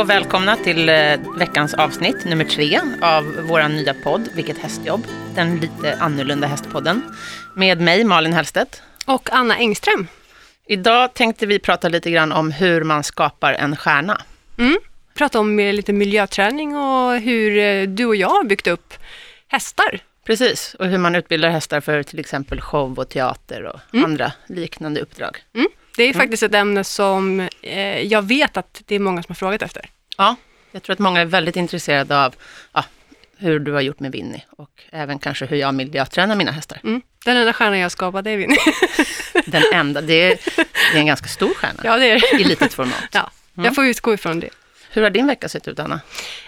[0.00, 5.06] och välkomna till eh, veckans avsnitt nummer tre av vår nya podd Vilket hästjobb.
[5.34, 7.02] Den lite annorlunda hästpodden.
[7.56, 8.82] Med mig Malin Hellstedt.
[9.06, 10.06] Och Anna Engström.
[10.66, 14.20] Idag tänkte vi prata lite grann om hur man skapar en stjärna.
[14.58, 14.78] Mm.
[15.14, 18.94] Prata om eh, lite miljöträning och hur eh, du och jag har byggt upp
[19.48, 20.00] hästar.
[20.26, 24.04] Precis, och hur man utbildar hästar för till exempel show och teater och Mm.
[24.04, 25.38] andra liknande uppdrag.
[25.54, 25.68] Mm.
[25.96, 29.34] Det är faktiskt ett ämne som eh, jag vet att det är många som har
[29.34, 29.90] frågat efter.
[30.16, 30.36] Ja,
[30.72, 32.34] jag tror att många är väldigt intresserade av
[32.72, 32.84] ja,
[33.38, 36.80] hur du har gjort med Winnie och även kanske hur jag miljötränar mina hästar.
[36.84, 37.02] Mm.
[37.24, 38.58] Den enda stjärnan jag skapade är Winnie.
[39.46, 40.38] Den enda, det är,
[40.92, 42.40] det är en ganska stor stjärna ja, det är det.
[42.40, 43.04] i litet format.
[43.12, 43.64] Ja, Mm.
[43.64, 44.48] jag får utgå ifrån det.
[44.90, 46.00] Hur har din vecka sett ut, Anna?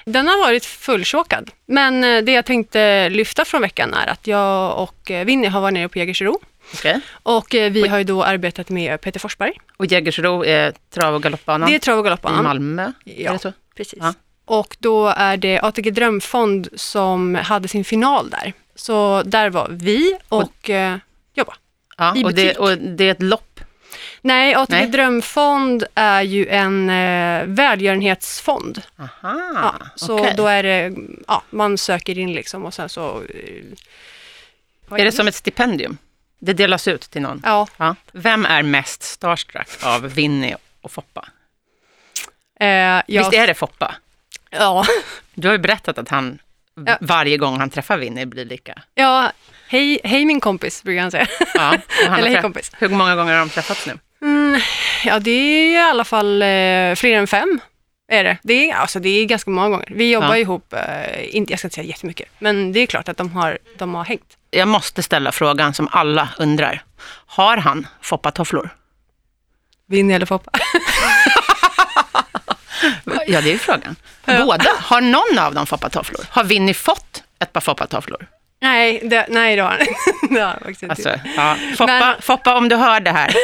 [0.04, 1.50] Den har varit fulltjockad.
[1.66, 5.60] Men eh, det jag tänkte lyfta från veckan är att jag och eh, Winnie har
[5.60, 6.40] varit nere på Jägersro.
[6.74, 7.00] Okej.
[7.22, 9.52] Och eh, vi har ju då arbetat med Peter Forsberg.
[9.76, 12.44] Och Jägersro är trav och galoppbanan Det är trav och i galoppbanan.
[12.44, 12.92] Malmö.
[13.04, 13.38] Ja.
[13.42, 13.52] Det?
[13.76, 13.98] Precis.
[14.02, 14.14] Ja.
[14.44, 18.52] Och då är det ATG Drömfond som hade sin final där.
[18.74, 20.96] Så där var vi och eh,
[21.34, 21.54] jobba.
[21.96, 22.58] Ja, I och, det, butik.
[22.58, 23.60] och det är ett lopp.
[24.20, 24.86] Nej, ATG Nej.
[24.86, 28.82] Drömfond är ju en eh, välgörenhetsfond.
[28.98, 30.34] Aha, Ja, så okej.
[30.36, 30.94] då är det,
[31.28, 33.22] ja, man söker in liksom och sen så...
[34.90, 35.98] Eh, Är det som ett stipendium?
[36.44, 37.40] Det delas ut till någon?
[37.44, 37.94] Ja, Ja.
[38.12, 41.28] Vem är mest starstruck av Winnie och Foppa?
[42.60, 43.94] eh, jag, Visst är det Foppa?
[44.50, 44.84] ja,
[45.34, 46.38] Du har ju berättat att han
[46.86, 46.98] Ja.
[47.00, 48.82] varje gång han träffar Winnie blir lika...
[48.94, 49.32] ja,
[49.68, 51.26] hej, hej min kompis brukar han säga.
[51.54, 51.74] Ja,
[52.18, 52.72] Eller hej kompis.
[52.78, 53.98] Hur många gånger har de träffats nu?
[54.22, 54.60] Mm,
[55.04, 57.60] ja, det är i alla fall eh, fler än fem.
[58.08, 58.38] Är det.
[58.42, 59.88] Det, är, alltså, det är ganska många gånger.
[59.90, 60.36] Vi jobbar Ja.
[60.36, 63.58] ihop, eh, inte, jag ska inte säga jättemycket, men det är klart att de har,
[63.78, 64.36] de har hängt.
[64.54, 66.82] Jag måste ställa frågan som alla undrar.
[67.26, 68.68] Har han Foppa-tofflor?
[69.88, 70.50] Winnie eller Foppa?
[73.26, 73.96] Ja, det är ju frågan.
[74.26, 74.64] Båda?
[74.78, 76.24] Har någon av dem Foppa-tofflor?
[76.30, 78.26] Har Winnie fått ett par Foppa-tofflor?
[78.60, 80.86] nej, det, nej, det har han inte.
[80.90, 81.56] Alltså, ja.
[81.76, 83.34] Foppa, Men- Foppa, om du hör det här,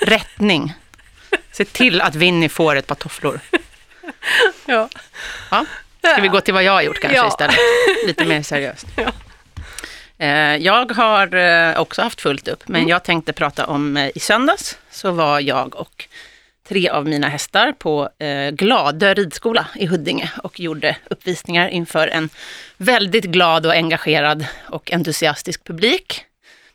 [0.00, 0.74] rättning.
[1.52, 3.40] Se till att Winnie får ett par tofflor.
[4.66, 4.88] ja.
[5.50, 5.64] Ja.
[6.12, 7.28] Ska vi gå till vad jag har gjort kanske Ja.
[7.28, 7.56] istället?
[8.06, 8.86] Lite mer seriöst.
[8.96, 9.10] Ja.
[10.18, 12.80] Eh, Jag har eh, också haft fullt upp, Mm.
[12.80, 16.08] men jag tänkte prata om eh, i söndags så var jag och
[16.68, 22.28] tre av mina hästar på eh, Gladö ridskola i Huddinge och gjorde uppvisningar inför en
[22.76, 26.24] väldigt glad och engagerad och entusiastisk publik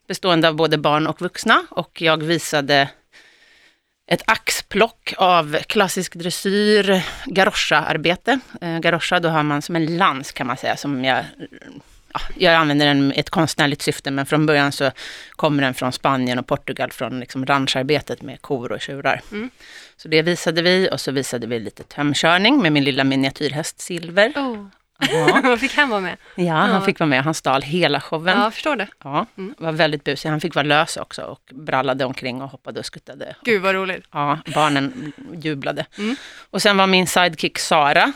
[0.08, 2.90] bestående av både barn och vuxna och jag visade
[4.12, 8.40] ett axplock av klassisk dressyr, garrocha-arbete.
[8.62, 11.26] Eh, garrocha, då har man som en lans kan man säga, som jag, ja,
[12.38, 14.91] jag använder den i ett konstnärligt syfte, men från början så
[15.31, 19.22] kommer den från Spanien och Portugal, från liksom rancharbetet med kor och tjurar.
[19.31, 19.50] Mm.
[19.97, 24.29] Så det visade vi och så visade vi lite tömkörning med min lilla miniatyrhäst Silver.
[24.35, 24.66] Oh.
[25.12, 26.18] Ja, fick han vara med?
[26.35, 28.38] ja han fick vara med, han stal hela showen.
[28.38, 28.88] Ja, jag förstår det.
[29.03, 29.56] Ja, Mm.
[29.58, 30.29] var väldigt busig.
[30.29, 33.35] Han fick vara lös också och brallade omkring och hoppade och skuttade.
[33.44, 34.03] Gud vad roligt.
[34.12, 35.12] Ja, barnen
[35.44, 35.85] jublade.
[35.97, 36.16] Mm.
[36.50, 38.13] Och sen var min sidekick Sara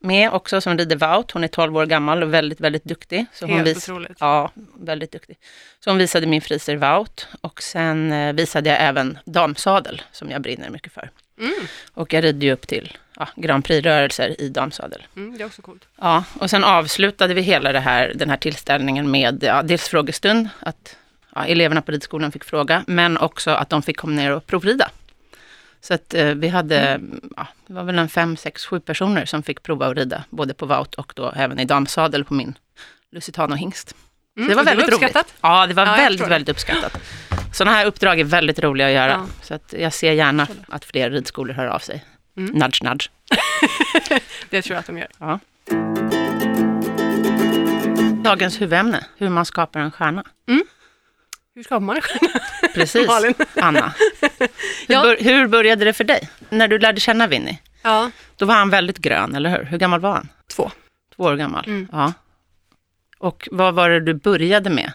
[0.00, 1.30] med också som rider Wout.
[1.30, 3.26] Hon är 12 år gammal och väldigt, väldigt duktig.
[3.32, 4.16] Så hon Helt vis- otroligt.
[4.20, 5.36] Ja, väldigt duktig.
[5.80, 10.42] Så hon visade min friser Wout och sen eh, visade jag även damsadel som jag
[10.42, 11.10] brinner mycket för.
[11.40, 11.54] Mm.
[11.92, 15.06] Och jag rider ju upp till ja, Grand Prix-rörelser i damsadel.
[15.16, 15.84] Mm, det är också coolt.
[16.00, 20.48] Ja, och sen avslutade vi hela det här, den här tillställningen med ja, dels frågestund,
[20.60, 20.96] att
[21.34, 24.90] ja, eleverna på ridskolan fick fråga, men också att de fick komma ner och provrida.
[25.84, 27.00] Så att eh, vi hade,
[27.36, 30.54] ja, det var väl en fem, sex, sju personer som fick prova att rida, både
[30.54, 32.58] på Wout och då även i damsadel på min
[33.12, 33.88] Lusitano hingst.
[33.88, 33.96] Så
[34.36, 34.94] Mm, det var väldigt roligt.
[35.02, 35.34] uppskattat.
[35.40, 36.28] Ja, det var Ja, jag väldigt, det.
[36.30, 36.98] väldigt uppskattat.
[37.52, 39.10] Sådana här uppdrag är väldigt roliga att göra.
[39.10, 39.26] Ja.
[39.42, 42.04] Så att jag ser gärna att fler ridskolor hör av sig.
[42.36, 42.50] Mm.
[42.58, 43.10] Nudge, nudge.
[44.50, 45.08] Det tror jag att de gör.
[45.18, 45.38] Ja.
[48.24, 50.24] Dagens huvudämne, hur man skapar en stjärna.
[51.54, 52.40] Hur skapar man en stjärna?
[52.74, 53.08] Precis.
[53.56, 53.94] Anna.
[54.38, 54.48] Hur,
[54.88, 55.02] Ja.
[55.02, 56.28] bör, hur började det för dig?
[56.50, 57.58] När du lärde känna Winnie?
[57.82, 59.64] Ja, Då var han väldigt grön, eller hur?
[59.64, 60.28] Hur gammal var han?
[60.56, 60.70] två.
[61.16, 61.64] Två år gammal?
[61.66, 61.88] Mm.
[61.92, 62.12] Ja.
[63.18, 64.92] Och vad var det du började med?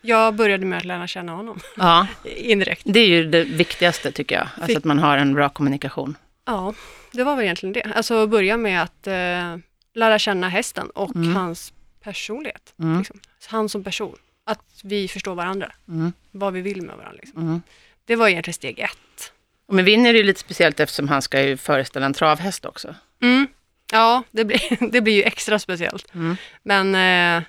[0.00, 2.06] Jag började med att lära känna honom Ja,
[2.36, 2.82] indirekt.
[2.84, 4.48] det är ju det viktigaste tycker jag.
[4.60, 6.16] Alltså att man har en bra kommunikation.
[6.44, 6.74] Ja,
[7.12, 7.82] det var väl egentligen det.
[7.96, 9.56] Alltså börja med att eh,
[9.94, 11.36] lära känna hästen och Mm.
[11.36, 11.72] hans
[12.02, 12.74] personlighet.
[12.78, 12.98] Mm.
[12.98, 13.20] Liksom.
[13.50, 14.16] Han som person.
[14.44, 16.12] Att vi förstår varandra, Mm.
[16.30, 17.18] vad vi vill med varandra.
[17.22, 17.42] Liksom.
[17.42, 17.62] Mm.
[18.04, 19.32] Det var egentligen steg ett.
[19.66, 22.64] Och med Winnie är det ju lite speciellt eftersom han ska ju föreställa en travhäst
[22.64, 22.94] också.
[23.22, 23.46] Mm.
[23.92, 26.14] Ja, det blir, det blir ju extra speciellt.
[26.14, 26.36] Mm.
[26.62, 27.42] Men eh,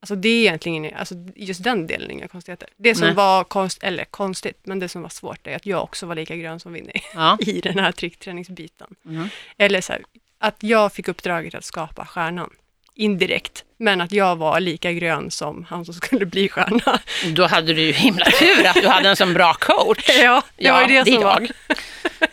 [0.00, 2.68] alltså det är egentligen inga- alltså just den delen är inga konstigheter.
[2.76, 3.14] Det som Nej.
[3.16, 6.36] var konst, eller konstigt, men det som var svårt är att jag också var lika
[6.36, 7.38] grön som Winnie Ja.
[7.46, 8.94] i den här trickträningsbiten.
[9.06, 9.28] Mm.
[9.56, 10.02] Eller så här,
[10.38, 12.50] att jag fick uppdraget att skapa stjärnan.
[12.94, 13.64] Indirekt.
[13.78, 17.00] Men att jag var lika grön som han som skulle bli stjärna.
[17.34, 20.08] Då hade du ju himla tur att du hade en sån bra coach.
[20.22, 21.40] Ja, det Ja, var ju det, som var...
[21.40, 21.78] jag.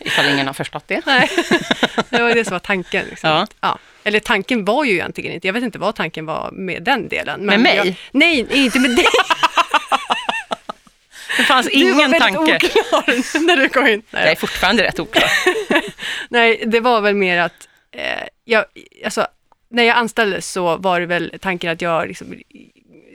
[0.00, 1.06] Ifall ingen har förstått det.
[1.06, 1.30] Nej,
[2.10, 3.06] det var ju det som var tanken.
[3.10, 3.30] Liksom.
[3.30, 3.46] Ja.
[3.60, 3.78] Ja.
[4.04, 7.40] Eller tanken var ju egentligen inte, jag vet inte vad tanken var med den delen.
[7.46, 7.76] Med mig?
[7.76, 9.06] Jag, nej, inte med dig.
[11.36, 12.38] Det fanns Du var ingen väldigt tanke.
[12.38, 14.02] oklar när du kom in.
[14.10, 15.30] Nej, Jag är fortfarande rätt oklar.
[16.28, 18.02] Nej, det var väl mer att eh,
[18.44, 18.64] jag,
[19.04, 19.26] alltså,
[19.70, 22.34] när jag anställdes så var det väl tanken att jag liksom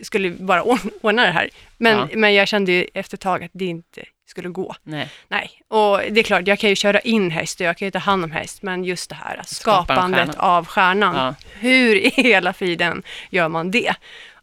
[0.04, 0.64] skulle bara
[1.02, 1.50] ordna, det här.
[1.78, 2.08] Men, Ja.
[2.16, 4.76] men jag kände ju efter ett tag att det inte skulle gå.
[4.84, 5.10] Nej.
[5.28, 7.92] Nej, och det är klart, jag kan ju köra in häst och jag kan ju
[7.92, 10.44] ta hand om häst, men just det här skapandet stjärna.
[10.44, 11.36] av stjärnan, Ja.
[11.60, 13.94] hur i hela friden gör man det?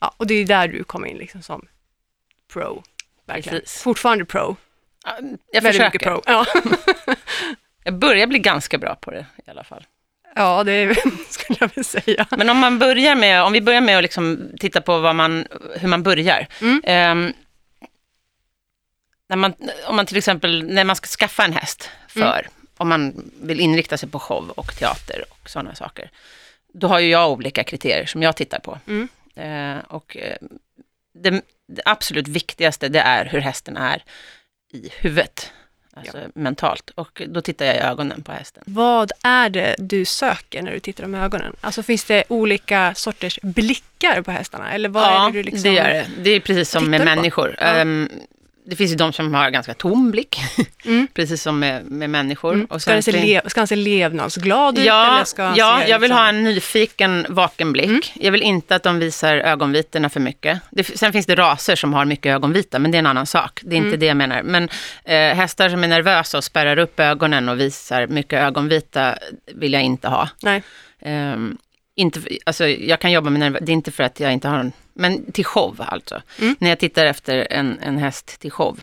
[0.01, 1.67] Ja, och det är där du kommer in liksom som
[2.53, 2.83] pro.
[3.27, 3.61] Verkligen.
[3.61, 3.83] Precis.
[3.83, 4.57] Fortfarande pro.
[5.05, 5.19] Ja,
[5.53, 5.85] Jag försöker.
[5.87, 6.23] mycket pro.
[6.27, 6.47] Ja.
[7.85, 9.87] Jag börjar bli ganska bra på det i alla fall.
[10.35, 10.95] Ja, det
[11.29, 12.27] skulle jag vilja säga.
[12.31, 15.47] Men om man börjar med, om vi börjar med att liksom titta på man,
[15.77, 16.47] hur man börjar.
[16.61, 16.83] Mm.
[16.85, 17.33] Ehm,
[19.29, 19.55] när man,
[19.87, 22.53] om man till exempel, när man ska skaffa en häst för, Mm.
[22.77, 26.11] om man vill inrikta sig på show och teater och sådana saker.
[26.73, 28.79] Då har ju jag olika kriterier som jag tittar på.
[28.87, 29.09] Mm.
[29.37, 30.37] Eh, och eh,
[31.15, 31.31] det,
[31.69, 34.03] det absolut viktigaste det är hur hästen är
[34.73, 35.53] i huvudet.
[36.01, 36.91] Alltså mentalt.
[36.95, 38.63] Och då tittar jag i ögonen på hästen.
[38.67, 41.57] Vad är det du söker när du tittar med ögonen?
[41.61, 44.73] Alltså finns det olika sorters blickar på hästarna?
[44.73, 45.63] Eller vad ja, är det du liksom...
[45.63, 46.07] det gör det.
[46.23, 47.05] Det är precis som med på?
[47.05, 47.57] människor.
[47.59, 47.67] Ja.
[47.67, 48.09] Ehm,
[48.71, 50.41] det finns ju de som har ganska tom blick,
[50.85, 51.07] Mm.
[51.15, 52.55] precis som med, med människor.
[52.55, 52.67] Mm.
[52.67, 54.85] Och Ska, den se ska han se levnadsglad ut?
[54.85, 57.85] Ja, eller ska han ja se, jag vill liksom- ha en nyfiken, vaken blick.
[57.87, 58.01] Mm.
[58.15, 60.61] Jag vill inte att de visar ögonvitorna för mycket.
[60.71, 63.61] Det, sen finns det raser som har mycket ögonvita, men det är en annan sak.
[63.65, 64.01] Det är inte Mm.
[64.01, 64.43] det jag menar.
[64.43, 64.69] Men
[65.05, 69.15] eh, hästar som är nervösa och spärrar upp ögonen och visar mycket ögonvita
[69.55, 70.29] vill jag inte ha.
[70.43, 70.63] Nej.
[71.03, 71.57] Ehm,
[72.01, 74.59] inte, alltså, jag kan jobba med nerv, det är inte för att jag inte har
[74.59, 76.23] en, men till show alltså.
[76.41, 76.57] Mm.
[76.59, 78.79] När jag tittar efter en, en häst till show,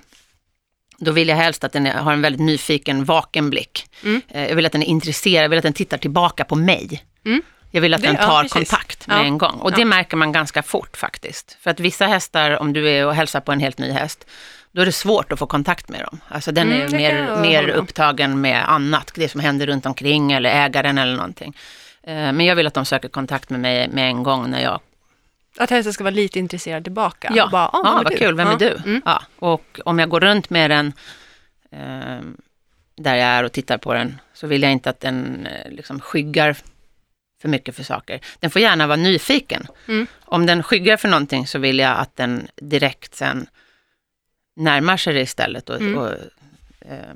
[1.00, 3.86] då vill jag helst att den har en väldigt nyfiken, vaken blick.
[4.04, 4.22] Mm.
[4.30, 7.04] Eh, Jag vill att den är intresserad, jag vill att den tittar tillbaka på mig.
[7.26, 7.42] Mm.
[7.72, 8.54] Jag vill att Det- den ja, tar precis.
[8.54, 9.24] kontakt med Ja.
[9.24, 9.56] en gång.
[9.60, 9.86] Och det Ja.
[9.86, 11.58] märker man ganska fort faktiskt.
[11.62, 14.26] För att vissa hästar, om du är och hälsar på en helt ny häst,
[14.72, 16.20] då är det svårt att få kontakt med dem.
[16.30, 20.50] Alltså den Mm, är mer, mer upptagen med annat, det som händer runt omkring eller
[20.50, 21.58] ägaren eller någonting.
[22.08, 24.80] Eh, Men jag vill att de söker kontakt med mig med en gång när jag...
[25.58, 27.32] Att hästen ska vara lite intresserad tillbaka.
[27.36, 28.18] Ja, bara, ah, ja vad du?
[28.18, 28.54] kul, vem ja.
[28.54, 28.76] är du?
[28.86, 29.02] Mm.
[29.06, 30.94] Ja, och om jag går runt med den
[31.72, 32.22] eh,
[32.96, 36.00] där jag är och tittar på den, så vill jag inte att den eh, liksom
[36.00, 36.58] skyggar
[37.42, 38.20] för mycket för saker.
[38.40, 39.68] Den får gärna vara nyfiken.
[39.88, 40.08] Mm.
[40.26, 43.48] Om den skyggar för någonting så vill jag att den direkt sen
[44.56, 45.98] närmar sig det istället och, Mm.
[45.98, 46.12] och
[46.82, 47.16] eh,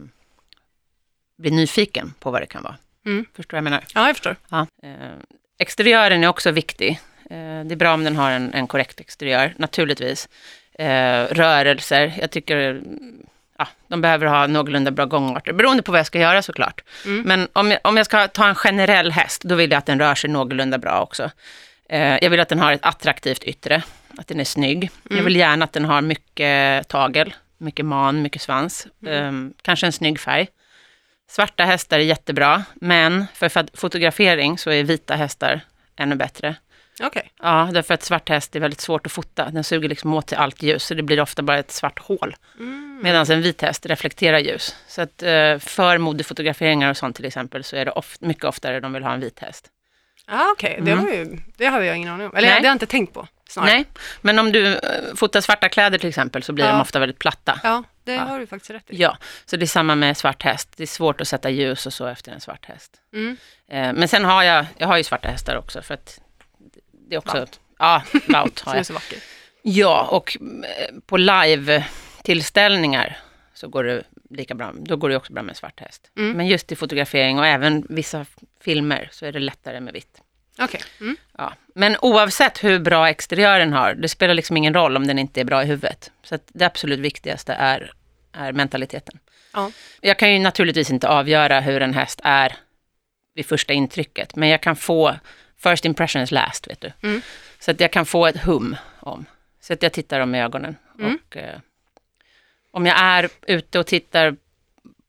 [1.38, 2.75] blir nyfiken på vad det kan vara.
[3.06, 3.25] Mm.
[3.36, 3.83] Förstår jag menar?
[3.95, 4.36] Ja, jag förstår.
[4.50, 4.68] Ja.
[4.83, 4.89] Eh,
[5.59, 6.89] exteriören är också viktig.
[7.30, 10.30] Eh, det är bra om den har en, en korrekt exteriör, naturligtvis.
[10.80, 13.18] Eh, rörelser, jag tycker mm,
[13.57, 16.81] ja, de behöver ha någorlunda bra gångarter, beroende på vad jag ska göra såklart.
[17.06, 17.21] Mm.
[17.21, 20.00] Men om jag, om jag ska ta en generell häst, då vill jag att den
[20.00, 21.31] rör sig någorlunda bra också.
[21.89, 23.83] Eh, jag vill att den har ett attraktivt yttre,
[24.18, 24.89] att den är snygg.
[25.03, 25.25] Jag Mm.
[25.25, 28.88] vill gärna att den har mycket tagel, mycket man, mycket svans.
[29.08, 29.31] Eh,
[29.62, 30.48] kanske en snygg färg.
[31.31, 35.61] Svarta hästar är jättebra, men för fot- fotografering så är vita hästar
[35.95, 36.55] ännu bättre.
[37.03, 37.31] Okej.
[37.41, 39.50] Ja, därför att svart häst är väldigt svårt att fota.
[39.50, 42.35] Den suger liksom åt sig allt ljus, så det blir ofta bara ett svart hål.
[42.59, 43.00] Mm.
[43.03, 44.75] Medan en vit häst reflekterar ljus.
[44.88, 48.79] Så att eh, för modefotograferingar och sånt till exempel, så är det of- mycket oftare
[48.79, 49.67] de vill ha en vit häst.
[50.27, 51.05] Ah, Okej, det, Mm.
[51.13, 52.35] ju, det hade jag ingen aning om.
[52.35, 52.55] Eller Nej.
[52.61, 53.27] det har jag inte tänkt på.
[53.51, 53.72] Snarare.
[53.74, 53.86] Nej,
[54.22, 54.79] men om du eh,
[55.15, 56.72] fotar svarta kläder till exempel, så blir Ja.
[56.72, 57.60] de ofta väldigt platta.
[57.63, 58.22] Ja, det Ja.
[58.22, 58.96] har du faktiskt rätt i.
[59.01, 60.70] Ja, så det är samma med svart häst.
[60.77, 62.91] Det är svårt att sätta ljus och så efter en svart häst.
[63.13, 63.38] Mm.
[63.72, 66.22] Eh, men sen har jag, jag har ju svarta hästar också, för att
[67.10, 67.38] det är också...
[67.38, 67.60] Wout.
[67.79, 68.86] Ja, Som har jag.
[68.86, 69.17] så vacker.
[69.62, 73.17] Ja, och eh, på live-tillställningar
[73.53, 74.72] så går det lika bra.
[74.75, 76.12] Då går det också bra med svart häst.
[76.17, 76.38] Mm.
[76.38, 78.25] Men just i fotografering och även vissa
[78.62, 80.22] filmer så är det lättare med vitt.
[80.60, 80.81] Okej.
[81.01, 81.17] Mm.
[81.38, 81.53] Ja.
[81.75, 85.46] Men oavsett hur bra exteriören har, det spelar liksom ingen roll om den inte är
[85.46, 86.12] bra i huvudet.
[86.24, 87.93] Så det absolut viktigaste är,
[88.31, 89.20] är mentaliteten.
[89.53, 89.72] Ja.
[90.01, 92.55] Jag kan ju naturligtvis inte avgöra hur en häst är
[93.34, 95.15] vid första intrycket, men jag kan få,
[95.58, 96.91] first impressions last, vet du.
[97.03, 97.22] Mm.
[97.60, 99.25] Så att jag kan få ett hum om.
[99.62, 100.75] Så att jag tittar dem i ögonen.
[101.00, 101.17] Mm.
[101.27, 101.60] Och, eh,
[102.72, 104.36] om jag är ute och tittar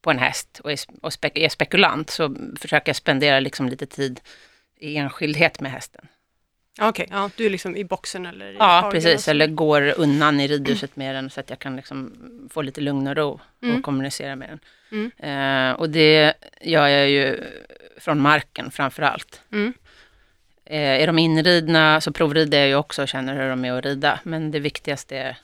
[0.02, 3.86] på en häst och är, och spek, är spekulant så försöker jag spendera liksom lite
[3.86, 4.20] tid
[4.82, 6.06] i enskildhet med hästen.
[6.80, 9.28] Okej, ja, du är liksom i boxen eller i Ja, precis.
[9.28, 12.12] Eller går undan i ridhuset med den så att jag kan liksom
[12.52, 13.76] få lite lugn och ro Mm.
[13.76, 14.60] och kommunicera med den.
[14.92, 15.70] Mm.
[15.70, 17.40] Eh, och det gör jag ju
[17.98, 19.40] från marken framför allt.
[19.52, 19.72] Mm.
[20.64, 23.84] Eh, är de inridna så provrider jag ju också och känner hur de är att
[23.84, 24.20] rida.
[24.22, 25.36] Men det viktigaste är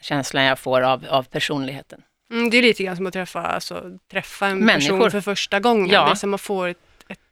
[0.00, 2.02] känslan jag får av, av personligheten.
[2.30, 4.96] Mm, det är lite grann som att träffa, alltså, träffa en Människor.
[4.96, 5.88] person för första gången.
[5.90, 6.04] Ja.
[6.04, 6.78] Det är som att få ett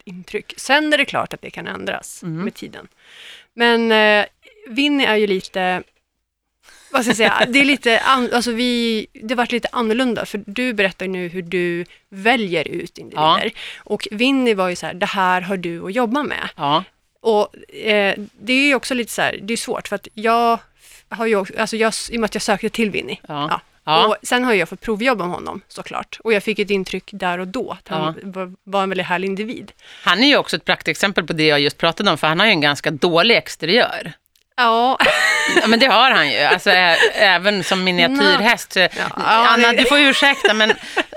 [0.06, 0.54] intryck.
[0.56, 2.44] Sen är det klart att det kan ändras Mm.
[2.44, 2.88] med tiden.
[3.54, 4.26] Men eh,
[4.68, 5.82] Winnie är ju lite,
[6.92, 10.26] vad ska jag säga, det är lite, an, alltså vi, det har varit lite annorlunda.
[10.26, 13.50] För du berättar nu hur du väljer ut individer.
[13.78, 16.48] Och Winnie var ju så här, det här har du att jobba med.
[16.56, 16.84] Ja,
[17.20, 20.58] Och eh, det är ju också lite så här, det är svårt för att jag
[21.08, 23.20] har ju alltså jag, i och med att jag sökte till Winnie.
[23.28, 23.60] ja.
[23.86, 24.00] Ja.
[24.00, 24.06] ja.
[24.06, 26.18] Och sen har jag fått provjobba med honom såklart.
[26.24, 29.28] Och jag fick ett intryck där och då att han var, var en väldigt härlig
[29.28, 29.72] individ.
[30.02, 32.46] Han är ju också ett praktexempel på det jag just pratade om, för han har
[32.46, 34.12] ju en ganska dålig exteriör.
[34.56, 34.98] Ja,
[35.60, 38.72] Ja, men det har han ju, alltså, ä- även som miniatyrhäst.
[38.72, 40.72] Så, Anna, du får ursäkta, men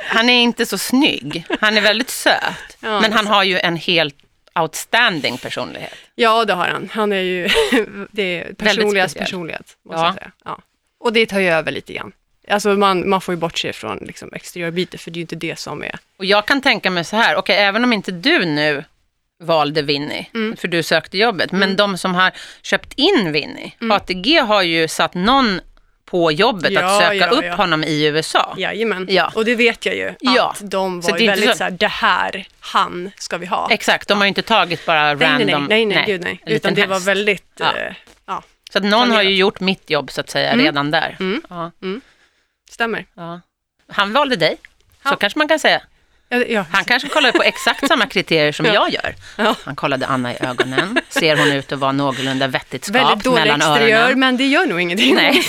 [0.09, 1.45] han är inte så snygg.
[1.61, 4.15] Han är väldigt söt, Ja, men han har ju en helt
[4.59, 5.93] outstanding personlighet.
[6.15, 6.89] ja, det har han.
[6.93, 7.49] Han är ju
[8.11, 9.77] det är personligas personlighet.
[9.85, 10.05] Måste Ja.
[10.05, 10.31] jag säga.
[10.45, 10.59] Ja.
[10.99, 12.11] Och det tar ju över lite grann.
[12.49, 15.59] Alltså man, man får ju bortse från liksom exteriörbiten för det är ju inte det
[15.59, 15.95] som är...
[16.17, 18.83] Och jag kan tänka mig så här, okej, även om inte du nu
[19.43, 20.57] valde Winnie, Mm.
[20.57, 23.91] för du sökte jobbet, men de som har köpt in Winnie, Mm.
[23.91, 25.61] ATG har ju satt någon
[26.05, 27.55] på jobbet Ja, att söka ja, upp ja.
[27.55, 28.55] honom i USA.
[28.57, 29.07] Jajamän.
[29.09, 29.31] Ja.
[29.35, 30.55] Och det vet jag ju, att Ja.
[30.61, 33.67] de Så var inte väldigt så- så här, det här, han ska vi ha.
[33.71, 35.65] Exakt, de har ju inte tagit bara Nej, nej, random...
[35.69, 36.41] nej, nej, nej, gud, nej.
[36.45, 37.07] Utan det var häst.
[37.07, 37.77] väldigt, Ja.
[37.77, 37.93] eh,
[38.71, 40.65] Så att någon har ju gjort mitt jobb så att säga Mm.
[40.65, 41.17] redan där.
[41.19, 41.41] Mm.
[41.49, 41.71] Ja,
[42.79, 43.05] stämmer.
[43.15, 43.41] ja.
[43.91, 44.57] Han valde dig,
[45.03, 45.15] så Ja.
[45.15, 45.81] kanske man kan säga.
[46.29, 46.65] Ja, ja.
[46.71, 48.73] Han kanske kollar på exakt samma kriterier som Ja.
[48.73, 49.15] jag gör.
[49.35, 49.55] Ja.
[49.65, 50.99] Han kollade Anna i ögonen.
[51.09, 54.19] Ser hon ut att vara någorlunda vettigt skapt Väldigt dålig mellan exteriör, öronen?
[54.19, 55.15] men det gör nog ingenting.
[55.15, 55.41] Nej.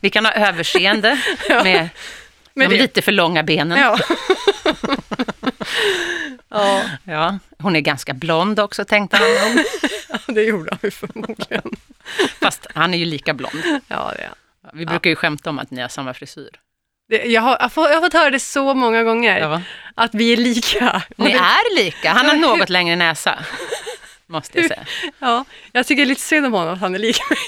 [0.00, 1.88] Vi kan ha överseende med
[2.54, 3.78] Men de det- lite för långa benen.
[3.78, 3.98] Ja.
[6.52, 6.82] Ja.
[7.04, 9.64] ja, Hon är ganska blond också, tänkte han nog.
[10.34, 11.70] det gjorde han förmodligen.
[12.40, 13.62] Fast han är ju lika blond.
[13.88, 14.26] Ja, det är.
[14.26, 14.34] han.
[14.72, 16.50] Vi brukar ju skämta om att ni har samma frisyr.
[17.08, 19.62] jag, har, jag, har fått höra det så många gånger, Ja.
[19.94, 21.02] att vi är lika.
[21.16, 22.12] Ni det, är lika.
[22.12, 23.38] Han har något längre näsa,
[24.26, 24.84] måste jag säga.
[25.18, 27.38] ja, jag tycker lite synd om honom att han är lik mig.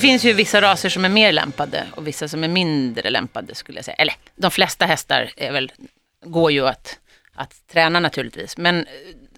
[0.00, 3.78] Finns ju vissa raser som är mer lämpade och vissa som är mindre lämpade skulle
[3.78, 3.94] jag säga.
[3.94, 5.72] Eller de flesta hästar är väl,
[6.24, 6.98] går ju att,
[7.34, 8.56] att träna naturligtvis.
[8.56, 8.84] Men eh,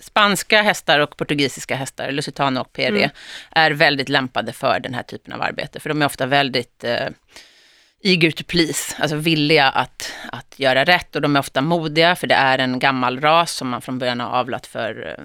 [0.01, 3.11] spanska hästar och portugisiska hästar, Lusitano och PD, Mm.
[3.51, 5.81] är väldigt lämpade för den här typen av arbete.
[5.81, 7.09] För de är ofta väldigt eh,
[8.05, 11.17] eager to please, alltså villiga att, att göra rätt.
[11.17, 14.21] Och de är ofta modiga, för det är en gammal ras som man från början
[14.21, 15.25] har avlat för eh,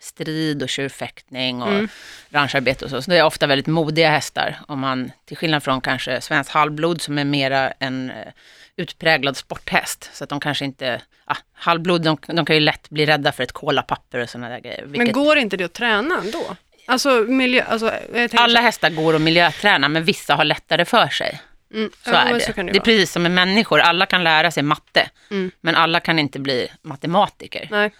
[0.00, 1.88] strid och tjurfäktning och Mm.
[2.30, 3.02] rancharbete och så.
[3.02, 4.58] Så det är ofta väldigt modiga hästar.
[4.68, 8.16] Om man, till skillnad från kanske svensk halvblod som är mera en eh,
[8.76, 10.10] utpräglad sporthäst.
[10.12, 13.42] Så att de kanske inte, ah, halvblod, de, de kan ju lätt bli rädda för
[13.42, 14.82] ett kolapapper och sådana där grejer.
[14.82, 16.56] Men Vilket, går inte det att träna ändå?
[16.86, 21.40] Alltså, miljö, alltså tänker alla hästar går att miljöträna, men vissa har lättare för sig.
[21.74, 22.40] mm, Så ja, är men det.
[22.40, 25.50] Så det, det, är precis som med människor, alla kan lära sig matte, Mm.
[25.60, 27.68] men alla kan inte bli matematiker.
[27.70, 27.90] Nej,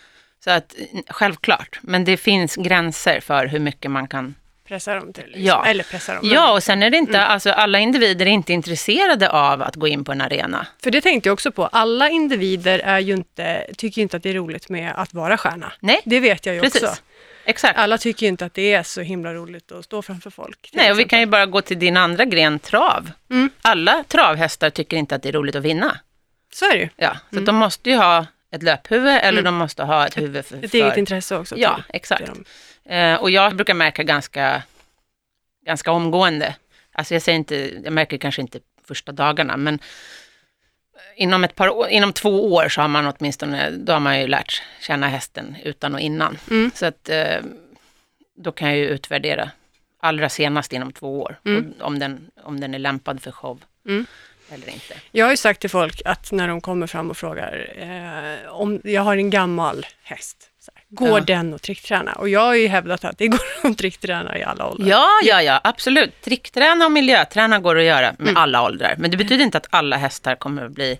[0.45, 0.75] Så att,
[1.09, 4.35] självklart, men det finns gränser för hur mycket man kan
[4.69, 5.25] pressa dem till.
[5.27, 5.45] Liksom.
[5.45, 5.67] Ja.
[5.67, 6.23] Eller pressa dem.
[6.33, 7.31] Ja, och sen är det inte, Mm.
[7.31, 10.67] alltså alla individer är inte intresserade av att gå in på en arena.
[10.83, 11.67] För det tänkte jag också på.
[11.67, 15.37] Alla individer är ju inte, tycker ju inte att det är roligt med att vara
[15.37, 15.73] stjärna.
[15.81, 16.83] Nej, Det vet jag ju precis.
[16.83, 16.97] också.
[17.45, 17.79] Exakt.
[17.79, 20.71] Alla tycker ju inte att det är så himla roligt att stå framför folk.
[20.73, 23.11] Nej, och vi kan ju bara gå till din andra gren, trav.
[23.31, 23.51] Mm.
[23.63, 25.97] Alla travhästar tycker inte att det är roligt att vinna.
[26.53, 26.89] Så är det ju.
[26.97, 29.45] Ja, så att de måste ju ha ett löphuvud eller Mm.
[29.45, 30.65] de måste ha ett huvud för...
[30.65, 31.57] Ett för eget intresse också.
[31.59, 32.31] Ja, till exakt.
[32.85, 34.63] Eh, och jag brukar märka ganska,
[35.67, 36.55] ganska omgående.
[36.93, 39.79] Alltså jag säger inte, jag märker kanske inte första dagarna, men
[41.17, 44.27] inom, ett par år, inom två år så har man åtminstone, då har man ju
[44.27, 46.39] lärt känna hästen utan och innan.
[46.51, 46.71] Mm.
[46.75, 47.37] Så att eh,
[48.37, 49.51] då kan jag ju utvärdera
[50.01, 51.75] allra senast inom två år, Mm.
[51.81, 54.07] om, den, om den är lämpad för show Mm.
[54.55, 54.95] Eller inte.
[55.13, 58.81] Jag har ju sagt till folk att när de kommer fram och frågar eh, om
[58.85, 60.37] jag har en gammal häst,
[60.89, 61.21] går Ja.
[61.21, 62.13] den att trickträna?
[62.13, 63.41] Och jag har ju hävdat att det går
[63.71, 64.89] att trickträna i alla åldrar.
[64.89, 66.21] Ja, ja, ja, absolut.
[66.23, 68.37] Trickträna och miljöträna går att göra med Mm.
[68.37, 68.95] alla åldrar.
[68.99, 70.99] Men det betyder inte att alla hästar kommer att bli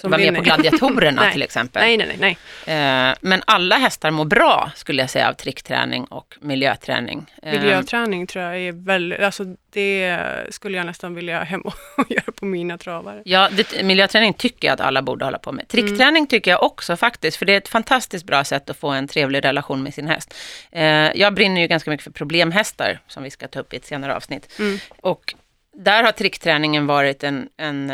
[0.00, 1.82] Som var med på gladiatorerna till exempel.
[1.82, 2.38] Nej, nej, nej.
[2.66, 3.08] nej.
[3.08, 7.32] Eh, men alla hästar mår bra, skulle jag säga, av trickträning och miljöträning.
[7.42, 10.18] Eh, Miljöträning tror jag är väldigt, alltså det
[10.50, 11.74] skulle jag nästan vilja hem och
[12.08, 13.22] göra på mina travare.
[13.24, 15.68] Ja, det, miljöträning tycker jag att alla borde hålla på med.
[15.68, 19.08] Trickträning tycker jag också faktiskt, för det är ett fantastiskt bra sätt att få en
[19.08, 20.34] trevlig relation med sin häst.
[20.70, 20.84] Eh,
[21.14, 24.16] jag brinner ju ganska mycket för problemhästar, som vi ska ta upp i ett senare
[24.16, 24.58] avsnitt.
[24.58, 24.78] Mm.
[25.00, 25.34] Och
[25.76, 27.90] där har trickträningen varit en, en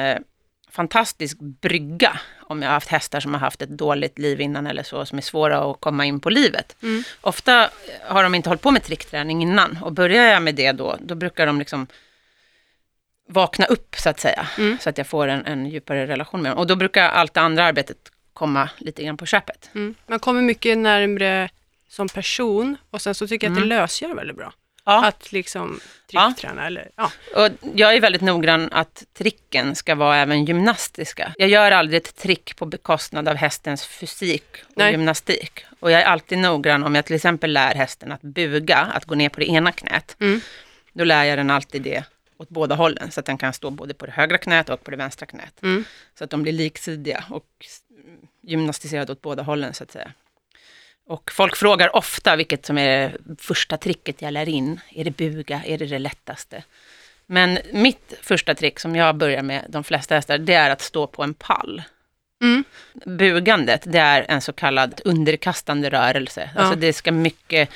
[0.79, 2.21] fantastisk brygga,
[2.51, 5.19] om jag har haft hästar som har haft ett dåligt liv innan eller så, som
[5.19, 6.77] är svåra att komma in på livet.
[6.83, 7.03] Mm.
[7.21, 7.71] Ofta
[8.07, 11.15] har de inte hållit på med trickträning innan och börjar jag med det då, då
[11.15, 11.87] brukar de liksom
[13.29, 14.79] vakna upp så att säga, Mm.
[14.81, 16.59] så att jag får en, en djupare relation med dem.
[16.59, 17.97] Och då brukar allt det andra arbetet
[18.33, 19.71] komma lite grann på köpet.
[19.75, 19.95] Mm.
[20.07, 21.49] Man kommer mycket närmre
[21.89, 23.69] som person och sen så tycker jag att Mm.
[23.69, 24.53] det lösgör väldigt bra.
[24.89, 25.05] Ja.
[25.05, 25.81] Att liksom
[26.11, 26.33] Ja.
[26.37, 27.13] trickträna eller ja.
[27.37, 31.33] Och jag är väldigt noggrann att tricken ska vara även gymnastiska.
[31.39, 34.93] Jag gör aldrig ett trick på bekostnad av hästens fysik och Nej.
[34.93, 35.65] gymnastik.
[35.81, 39.15] Och jag är alltid noggrann om jag till exempel lär hästen att buga, att gå
[39.15, 40.17] ner på det ena knät.
[40.21, 40.41] Mm.
[40.93, 42.05] Då lär jag den alltid det
[42.37, 44.91] åt båda hållen, så att den kan stå både på det högra knät och på
[44.91, 45.63] det vänstra knät.
[45.63, 45.85] Mm.
[46.19, 47.67] Så att de blir liksidiga och
[48.43, 50.13] gymnastiserade åt båda hållen så att säga.
[51.09, 54.81] Och folk frågar ofta vilket som är det första tricket jag lär in.
[54.95, 55.63] Är det buga?
[55.67, 56.63] Är det det lättaste?
[57.27, 61.07] Men mitt första trick som jag börjar med de flesta hästar, det är att stå
[61.07, 61.83] på en pall.
[62.43, 62.65] Mm.
[63.05, 66.51] Bugandet, det är en så kallad underkastande rörelse.
[66.55, 66.61] Ja.
[66.61, 67.69] Alltså det ska mycket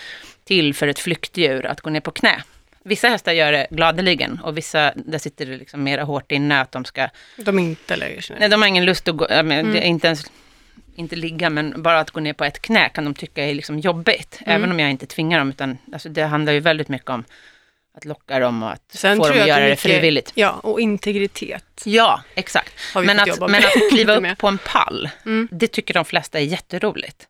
[0.45, 2.43] till för ett flyktdjur att gå ner på knä.
[2.85, 6.73] Vissa hästar gör det gladeligen och vissa, där sitter det liksom mera hårt inne att
[6.73, 8.41] de ska De inte lägger sig ner.
[8.41, 9.73] Nej, de har ingen lust att gå, men Mm.
[9.73, 10.25] det är inte ens,
[10.97, 13.79] inte ligga, men bara att gå ner på ett knä kan de tycka är liksom
[13.79, 14.39] jobbigt.
[14.47, 14.57] Mm.
[14.57, 17.25] Även om jag inte tvingar dem, utan alltså, det handlar ju väldigt mycket om
[17.97, 20.33] att locka dem och att Sen få dem att göra det mycket- frivilligt.
[20.35, 22.73] Ja, och integritet Ja, exakt.
[22.95, 25.49] Men att, men att kliva upp på en pall, Mm.
[25.53, 27.27] det tycker de flesta är jätteroligt.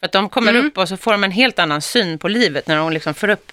[0.00, 0.66] För att de kommer Mm.
[0.66, 3.28] upp och så får de en helt annan syn på livet när de liksom får
[3.28, 3.52] upp,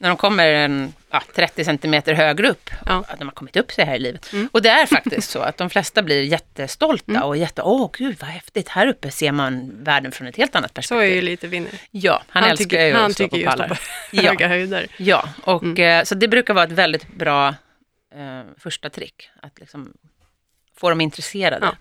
[0.00, 3.04] när de kommer en, ja, 30 centimeter högre upp, Ja.
[3.08, 4.32] att de har kommit upp sig här i livet.
[4.32, 4.48] Mm.
[4.52, 7.22] Och det är faktiskt så att de flesta blir jättestolta Mm.
[7.22, 10.70] och jätte, åh gud vad häftigt, här uppe ser man världen från ett helt annat
[10.70, 11.10] Så perspektiv.
[11.10, 11.70] är ju lite vinner.
[11.90, 13.74] Ja, han, älskar tycker, ju han att stå tycker på ju att stå pallar.
[13.76, 13.82] på
[14.16, 14.22] Ja.
[14.22, 14.86] höga höjder.
[14.96, 16.00] Ja, och Mm.
[16.00, 17.48] eh, så det brukar vara ett väldigt bra
[18.14, 19.92] eh, första trick, att liksom
[20.76, 21.66] få dem intresserade.
[21.66, 21.72] Ja.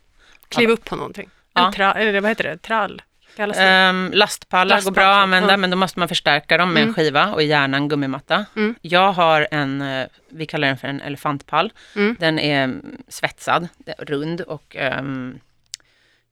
[0.50, 1.30] Kliv upp på någonting.
[1.54, 1.68] Ja.
[1.68, 2.58] En tra, eller vad heter det?
[2.58, 3.02] Trall?
[3.43, 5.58] Um, lastpallar går Lastpall, bra att använda, ja.
[5.58, 6.89] men då måste man förstärka dem med Mm.
[6.89, 8.45] en skiva och gärna en gummimatta.
[8.56, 8.76] Mm.
[8.82, 11.71] Jag har en, eh, vi kallar den för en elefantpall.
[11.95, 12.15] Mm.
[12.19, 15.39] Den är mm, svetsad, rund och ehm,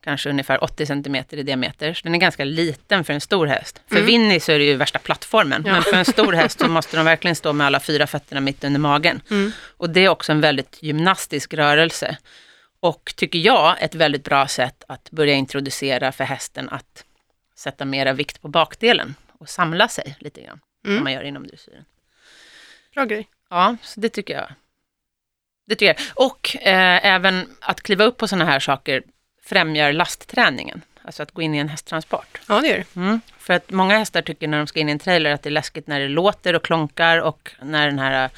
[0.03, 1.93] kanske ungefär 80 cm i diameter.
[1.93, 3.81] Så den är ganska liten för en stor häst.
[3.87, 4.07] För Mm.
[4.07, 5.73] Winnie så är det ju värsta plattformen, Ja.
[5.73, 8.63] men för en stor häst så måste de verkligen stå med alla fyra fötterna mitt
[8.63, 9.21] under magen.
[9.31, 9.51] Mm.
[9.77, 12.17] Och det är också en väldigt gymnastisk rörelse.
[12.85, 17.05] Och tycker jag ett väldigt bra sätt att börja introducera för hästen att
[17.55, 20.97] sätta mera vikt på bakdelen och samla sig lite grann, Mm.
[20.97, 21.85] som man gör inom dressyren.
[22.93, 23.27] Bra grej.
[23.49, 24.47] Ja, så det tycker jag.
[25.67, 25.97] Det tycker jag.
[26.15, 29.03] Och eh, även att kliva upp på sådana här saker
[29.43, 30.81] främjar lastträningen.
[31.01, 32.41] Alltså att gå in i en hästtransport.
[32.47, 32.95] Ja, det gör det.
[32.95, 33.21] Mm.
[33.37, 35.51] För att många hästar tycker när de ska in i en trailer att det är
[35.51, 38.29] läskigt när det låter och klonkar och när den här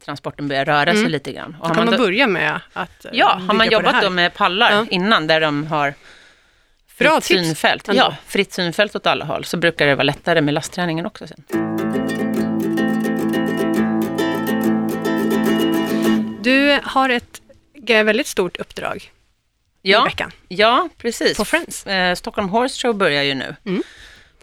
[0.00, 1.12] transporten börjar röra sig Mm.
[1.12, 1.56] lite grann.
[1.60, 4.34] Och Då kan man då, börja med att eh, ja, har man jobbat då med
[4.34, 4.86] pallar Ja.
[4.90, 5.94] innan där de har
[6.98, 7.88] Bra fritt tips synfält.
[7.88, 8.00] ändå.
[8.02, 11.44] Ja, fritt synfält åt alla håll så brukar det vara lättare med lastträningen också sen.
[16.42, 17.40] Du har ett
[17.86, 18.96] väldigt stort uppdrag
[19.82, 21.36] i Ja, veckan ja precis.
[21.36, 21.86] på Friends.
[21.86, 23.82] Eh, Stockholm Horse Show börjar ju nu Mm.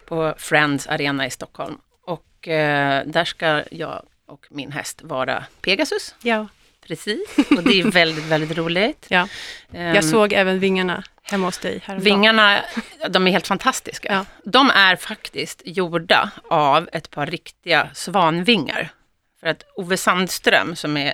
[0.06, 1.78] på Friends Arena i Stockholm.
[2.06, 6.15] Och eh, där ska jag och min häst vara Pegasus.
[6.22, 6.48] Ja.
[6.88, 9.06] Precis, och det är väldigt, väldigt roligt.
[9.10, 9.28] ja.
[9.74, 12.04] Ehm, Jag såg även vingarna hemma hos dig häromdagen.
[12.15, 12.62] Vingarna,
[13.10, 14.13] de är helt fantastiska.
[14.13, 14.26] Ja.
[14.52, 18.89] De är faktiskt gjorda av ett par riktiga svanvingar.
[19.39, 21.13] För att Ove Sandström som är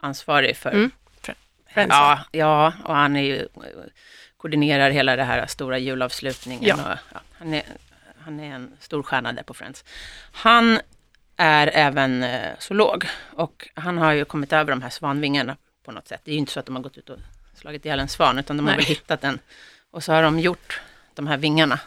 [0.00, 0.90] ansvarig för Mm.
[1.90, 3.48] Ja, ja, och han är ju,
[4.36, 6.64] koordinerar hela det här stora julavslutningen.
[6.64, 6.74] Ja.
[6.74, 7.62] Och, ja, han, är,
[8.24, 9.84] han är en stor stjärna där på Friends.
[10.32, 10.80] Han
[11.38, 16.08] är även eh, zoolog och han har ju kommit över de här svanvingarna på något
[16.08, 16.20] sätt.
[16.24, 17.18] Det är ju inte så att de har gått ut och
[17.54, 18.76] slagit ihjäl en svan, utan de har Nej.
[18.76, 19.38] väl hittat den.
[19.90, 20.80] Och så har de gjort
[21.14, 21.80] de här vingarna.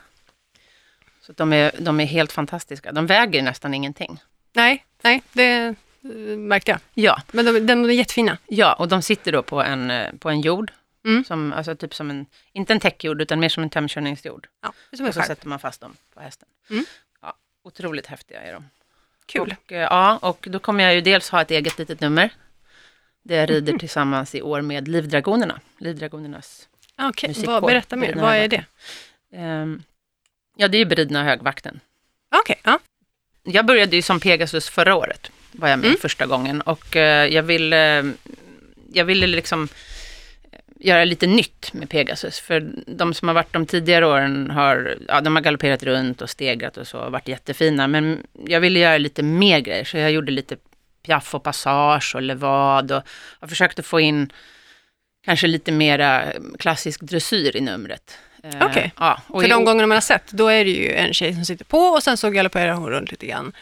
[1.21, 2.91] Så de är, de är helt fantastiska.
[2.91, 4.19] De väger nästan ingenting.
[4.53, 6.79] Nej, nej, det eh, märkte jag.
[6.93, 8.37] Ja, Men de, de är jättefina.
[8.47, 10.71] Ja, och de sitter då på en, eh, på en jord.
[11.05, 11.23] Mm.
[11.25, 14.47] Som, alltså typ som en, inte en täckjord, utan mer som en tömkörningsjord.
[14.61, 15.27] Ja, som Och så skärp.
[15.27, 16.49] sätter man fast dem på hästen.
[16.69, 16.85] Mm.
[17.21, 17.33] Ja,
[17.63, 18.65] otroligt häftiga är de.
[19.31, 19.55] Kul.
[19.65, 22.29] Och, eh, ja, och då kommer jag ju dels ha ett eget litet nummer.
[23.23, 25.59] Där jag rider tillsammans i år med Livdragonerna.
[25.77, 27.51] Livdragonernas Ah, Okej, Musikkår.
[27.53, 28.13] vad, berätta mer.
[28.15, 28.65] Vad är det?
[29.33, 29.83] Ehm,
[30.55, 31.79] ja, det är Bridna högvakten.
[32.35, 32.79] Okej, ja.
[33.43, 35.97] Jag började ju som Pegasus förra året, var jag med Mm.
[35.99, 36.61] första gången.
[36.61, 38.11] Och eh, jag ville,
[38.93, 39.67] jag ville liksom
[40.83, 42.39] göra lite nytt med Pegasus.
[42.39, 46.29] För de som har varit de tidigare åren har, ja, de har galopperat runt och
[46.29, 47.87] stegrat och så, och varit jättefina.
[47.87, 50.57] Men jag ville göra lite mer grejer, så jag gjorde lite
[51.05, 52.91] piaff och passage och levad.
[52.91, 53.03] Och
[53.39, 54.31] jag försökte få in
[55.25, 56.23] kanske lite mera
[56.59, 58.17] klassisk dressyr i numret.
[58.43, 58.93] Eh, Okej.
[58.97, 61.45] Ja, och För de gångerna man har sett, då är det ju en tjej som
[61.45, 63.53] sitter på och sen så galopperar hon runt lite grann.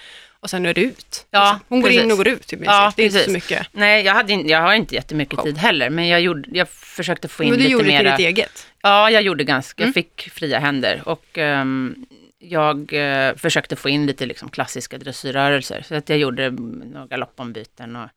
[0.41, 1.27] Och sen är det ut.
[1.31, 1.65] Ja, Liksom.
[1.69, 2.11] Hon går in precis.
[2.11, 2.47] och går ut.
[2.47, 3.33] Typ, Ja, det är inte så precis.
[3.51, 3.67] mycket.
[3.71, 5.43] Nej, jag, hade, jag har inte jättemycket Show.
[5.45, 8.03] tid heller, men jag, gjorde, jag försökte få in Men du lite gjorde det till
[8.05, 8.17] mera...
[8.17, 8.67] ditt eget.
[8.81, 9.87] Ja, jag gjorde ganska, Mm.
[9.87, 12.05] jag fick fria händer och ehm,
[12.39, 15.81] jag eh, försökte få in lite liksom, klassiska dressyrrörelser.
[15.87, 18.09] Så att jag gjorde några galoppombyten och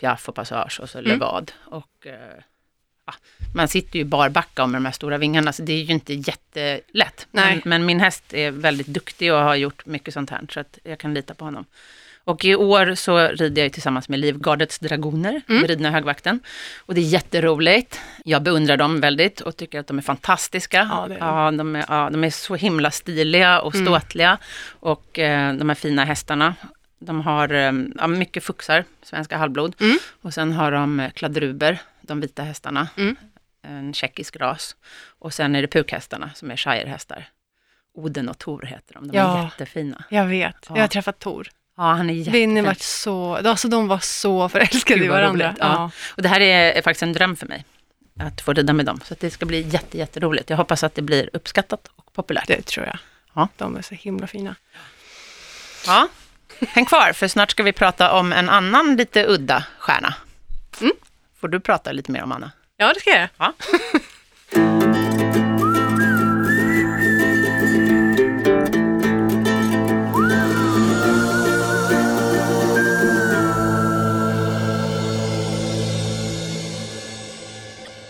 [0.00, 1.10] piaff och passage och så Mm.
[1.10, 1.52] levad.
[1.64, 2.12] Och, ja,
[3.54, 7.26] man sitter ju barbacka med de här stora vingarna, så det är ju inte jättelätt.
[7.30, 10.78] Men, men min häst är väldigt duktig och har gjort mycket sånt här, så att
[10.84, 11.64] jag kan lita på honom.
[12.24, 15.66] Och i år så rider jag tillsammans med Livgardets dragoner, Mm.
[15.66, 16.40] ridna högvakten.
[16.78, 18.00] Och det är jätteroligt.
[18.24, 20.88] Jag beundrar dem väldigt och tycker att de är fantastiska.
[20.90, 21.16] Ja, är de.
[21.16, 23.86] ja, de, är, ja, de är så himla stiliga och Mm.
[23.86, 24.38] ståtliga.
[24.80, 26.54] Och eh, de här fina hästarna.
[26.98, 29.74] De har eh, ja, mycket fuxar, svenska halvblod.
[29.80, 29.98] Mm.
[30.22, 31.78] Och sen har de eh, kladruber,
[32.12, 32.88] de vita hästarna.
[32.96, 33.16] Mm.
[33.62, 34.76] En tjeckisk ras.
[35.18, 37.28] Och sen är det pukhästarna som är shirehästar.
[37.94, 39.08] Oden och Tor heter de.
[39.08, 39.44] De är Ja.
[39.44, 40.04] jättefina.
[40.08, 40.56] Jag vet.
[40.68, 40.74] Ja.
[40.76, 41.48] Jag har träffat Tor.
[41.76, 42.40] Ja, han är jättefin.
[42.54, 45.46] Vinny var så, alltså de var så förälskade i varandra.
[45.48, 45.58] roligt.
[45.60, 45.90] Ja.
[46.16, 47.64] Och det här är, är faktiskt en dröm för mig.
[48.20, 49.00] Att få rida med dem.
[49.04, 50.50] Så det ska bli jätte, jätteroligt.
[50.50, 52.46] Jag hoppas att det blir uppskattat och populärt.
[52.46, 52.98] Det tror jag.
[53.34, 53.48] Ja.
[53.56, 54.54] De är så himla fina.
[55.86, 56.08] Ja.
[56.68, 60.14] Häng kvar, för snart ska vi prata om en annan lite udda stjärna.
[60.80, 60.92] Mm.
[61.42, 62.50] Får du prata lite mer om Anna?
[62.76, 63.28] Ja, det ska jag göra.
[63.38, 63.52] Ja.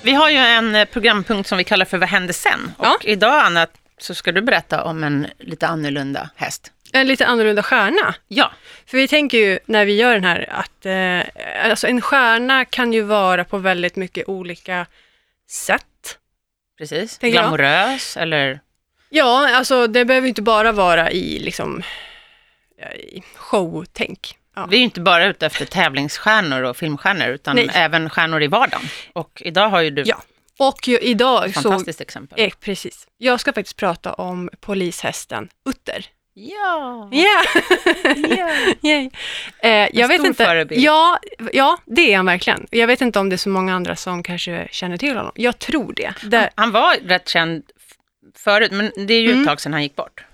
[0.03, 2.73] Vi har ju en eh, programpunkt som vi kallar för Vad hände sen?
[2.79, 2.97] Och Ja.
[3.03, 3.67] idag, Anna,
[4.03, 6.73] så ska du berätta om en lite annorlunda häst.
[6.93, 8.15] En lite annorlunda stjärna.
[8.29, 8.53] Ja,
[8.87, 12.93] För vi tänker ju när vi gör den här att eh, alltså en stjärna kan
[12.93, 14.87] ju vara på väldigt mycket olika
[15.51, 16.19] sätt.
[16.79, 17.19] precis.
[17.19, 17.45] Tänker jag.
[17.45, 18.61] Glamorös eller...
[19.11, 21.83] Ja, alltså det behöver inte bara vara i liksom
[22.97, 24.37] i showtänk.
[24.57, 24.67] Ja.
[24.67, 27.71] Vi är ju inte bara ute efter tävlingsstjärnor och filmstjärnor, utan Nej.
[27.75, 28.83] även stjärnor i vardagen.
[29.13, 30.23] Och idag har ju du Ja.
[30.69, 32.41] Och idag så, fantastiskt exempel.
[32.41, 36.07] eh, precis, jag ska faktiskt prata om polishästen Utter.
[36.35, 37.09] Ja!
[37.13, 37.43] Ja!
[38.29, 38.51] ja.
[38.91, 39.11] Yay.
[39.63, 40.45] Eh, jag vet stor inte.
[40.45, 40.81] förebild.
[40.81, 41.19] Ja,
[41.53, 42.67] ja, det är han verkligen.
[42.71, 45.33] Jag vet inte om det är så många andra som kanske känner till honom.
[45.35, 46.15] Jag tror det.
[46.23, 47.63] det Han var rätt känd
[48.37, 49.41] förut, men det är ju Mm.
[49.41, 50.25] ett tag sedan han gick bort.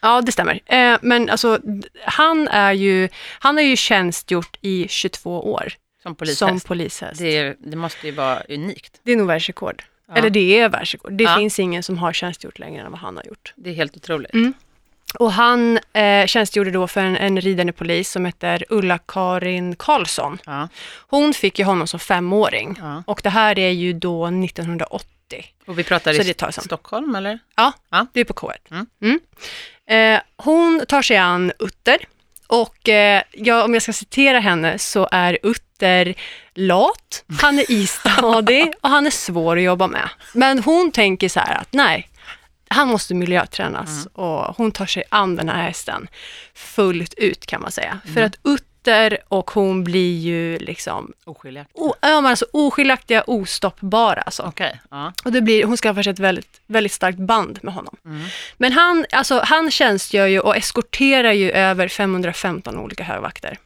[0.00, 0.60] ja, det stämmer.
[0.66, 1.58] Eh, men alltså,
[2.04, 5.72] han är ju, han har ju tjänstgjort i 22 år
[6.06, 6.38] Som polishäst.
[6.38, 7.18] som polishäst.
[7.20, 9.00] Det, det, det måste ju vara unikt.
[9.04, 9.82] är nog världsrekord.
[10.08, 10.14] Ja.
[10.16, 11.12] Eller det är världsrekord.
[11.12, 11.36] Det Ja.
[11.36, 13.52] finns ingen som har tjänstgjort längre än vad han har gjort.
[13.56, 14.34] Det är helt otroligt.
[14.34, 14.52] Mm.
[15.18, 20.38] Och han eh, tjänstgjorde då för en, en ridande polis som heter Ulla-Karin Karlsson.
[20.46, 20.68] Ja,
[21.08, 22.76] Hon fick ju honom som femåring.
[22.80, 23.02] ja.
[23.06, 25.06] Och det här är ju då 1980.
[25.66, 26.52] Och vi pratar Så i det sen.
[26.64, 27.38] Stockholm, eller?
[27.56, 28.06] Ja, Ja.
[28.12, 28.52] det är på K1.
[28.70, 28.86] Mm.
[29.02, 29.20] Mm.
[30.16, 31.96] Eh, hon tar sig an Utter
[32.46, 36.14] och eh, ja, om jag ska citera henne så är Utter
[36.54, 40.08] lat, han är istadig och han är svår att jobba med.
[40.32, 42.08] Men hon tänker så här att nej,
[42.68, 44.08] han måste miljötränas Mm.
[44.12, 46.08] och hon tar sig an den här hästen
[46.54, 48.00] fullt ut kan man säga.
[48.04, 48.14] Mm.
[48.14, 48.36] För att
[48.86, 51.78] Utter och hon blir ju liksom Oskiljaktigt.
[51.78, 54.20] o, ja, men alltså, oskiljaktiga, ostoppbara.
[54.20, 54.42] Alltså.
[54.42, 55.12] Okej, ja.
[55.24, 57.96] Och det blir, hon skaffar sig ett väldigt, väldigt starkt band med honom.
[58.04, 58.22] Mm.
[58.56, 63.58] Men han, alltså, han tjänstgör ju och eskorterar ju över 515 olika högvakter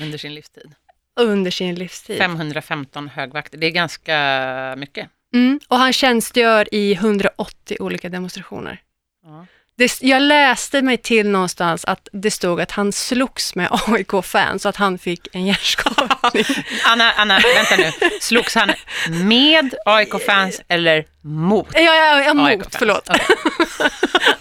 [0.00, 0.74] Under sin livstid.
[1.20, 2.18] under sin livstid.
[2.18, 5.08] 515 högvakter, det är ganska mycket.
[5.34, 5.60] Mm.
[5.68, 8.80] Och han tjänstgör i 180 olika demonstrationer.
[9.24, 9.46] Ja.
[9.78, 14.68] Det, jag läste mig till någonstans att det stod att han slogs med AIK-fans så
[14.68, 16.44] att han fick en hjärnskakning.
[16.86, 18.08] Anna, Anna, vänta nu.
[18.20, 18.72] Slogs han
[19.08, 21.68] med AIK-fans eller mot?
[21.74, 23.08] ja, ja, ja, mot, förlåt.
[23.08, 23.26] Okej.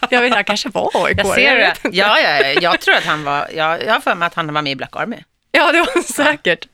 [0.09, 1.17] Jag vet, han kanske var AIK.
[1.17, 1.73] Jag ser det.
[1.91, 4.61] Ja, ja, jag tror att han var, jag, jag har för mig att han var
[4.61, 5.17] med i Black Army.
[5.51, 6.67] Ja, det var han säkert.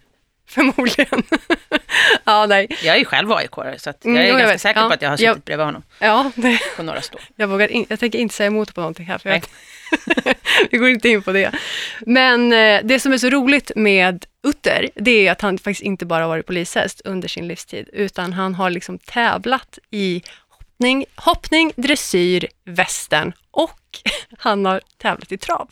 [0.50, 1.24] Förmodligen.
[2.24, 2.68] Ja, nej.
[2.84, 4.62] Jag är ju själv aik så jag Mm, är jag ganska vet.
[4.62, 4.88] säker Ja.
[4.88, 7.20] på att jag har suttit bredvid honom Ja, det, på några stå.
[7.36, 9.44] jag, vågar in, jag tänker inte säga emot på någonting här, för jag,
[10.72, 11.52] vi går inte in på det.
[12.00, 16.06] Men eh, det som är så roligt med Utter, det är att han faktiskt inte
[16.06, 22.48] bara varit polishäst under sin livstid, utan han har liksom tävlat i hoppning, hoppning dressyr,
[22.66, 23.80] västern och
[24.38, 25.70] han har tävlat i trav.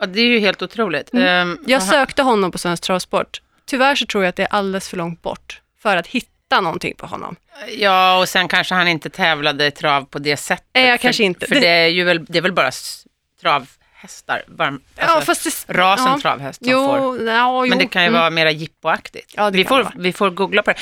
[0.00, 1.14] Ja, det är ju helt otroligt.
[1.14, 3.40] Ehm, Jag sökte honom på Svensk Travsport.
[3.68, 6.94] Tyvärr så tror jag att det är alldeles för långt bort för att hitta någonting
[6.96, 7.36] på honom.
[7.78, 10.66] Ja, och sen kanske han inte tävlade i trav på det sättet.
[10.90, 11.46] För, kanske inte.
[11.46, 13.04] För Det- det, är ju väl, det är väl bara s-
[13.40, 16.18] travhästar, varm, alltså, ja, det, rasen ja.
[16.22, 17.26] travhäst som Jo, får.
[17.26, 17.64] ja.
[17.66, 18.20] Men det kan ju Mm.
[18.20, 19.34] vara mera jippoaktigt.
[19.36, 20.78] Ja, vi, får, vi får googla på det.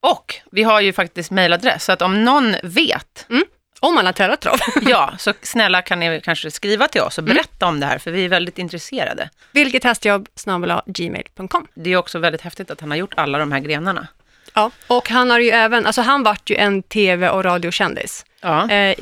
[0.00, 3.26] Och vi har ju faktiskt mejladress, så att om någon vet,
[3.80, 4.56] Om man har tävlat trav.
[4.82, 7.34] ja, så snälla kan ni kanske skriva till oss och Mm.
[7.34, 9.30] berätta om det här, för vi är väldigt intresserade.
[9.52, 10.28] Vilket hästjobb
[10.86, 11.66] gmail.com.
[11.74, 14.06] Det är också väldigt häftigt att han har gjort alla de här grenarna.
[14.54, 14.70] Ja.
[14.86, 18.70] Och han har ju även, alltså han vart ju en tv och radiokändis Ja.
[18.70, 18.94] eh,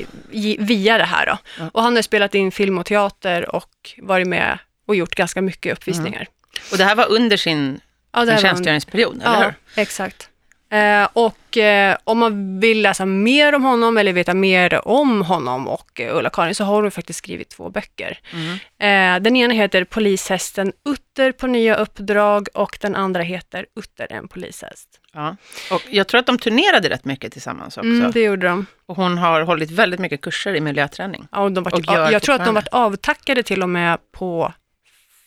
[0.59, 1.37] via det här då.
[1.59, 1.69] Ja.
[1.73, 5.73] Och han har spelat in film och teater och varit med och gjort ganska mycket
[5.77, 6.27] uppvisningar.
[6.71, 7.79] Och det här var under sin,
[8.11, 9.43] Ja, sin tjänstgöringsperiod, eller Ja,
[9.75, 9.81] hur?
[9.81, 10.29] exakt.
[10.71, 15.67] Eh, och eh, om man vill läsa mer om honom eller veta mer om honom
[15.67, 18.19] och eh, Ulla-Karin så har hon faktiskt skrivit två böcker.
[18.33, 19.17] Mm.
[19.17, 24.27] Eh, den ena heter Polishästen Utter på nya uppdrag och den andra heter Utter en
[24.27, 24.89] polishäst.
[25.13, 25.35] Ja.
[25.71, 27.89] Och jag tror att de turnerade rätt mycket tillsammans också.
[27.89, 28.65] Mm, det gjorde de.
[28.85, 31.27] Och hon har hållit väldigt mycket kurser i miljöträning.
[31.31, 33.99] Ja, och de vart, Och gör jag tror att de vart avtackade till och med
[34.11, 34.53] på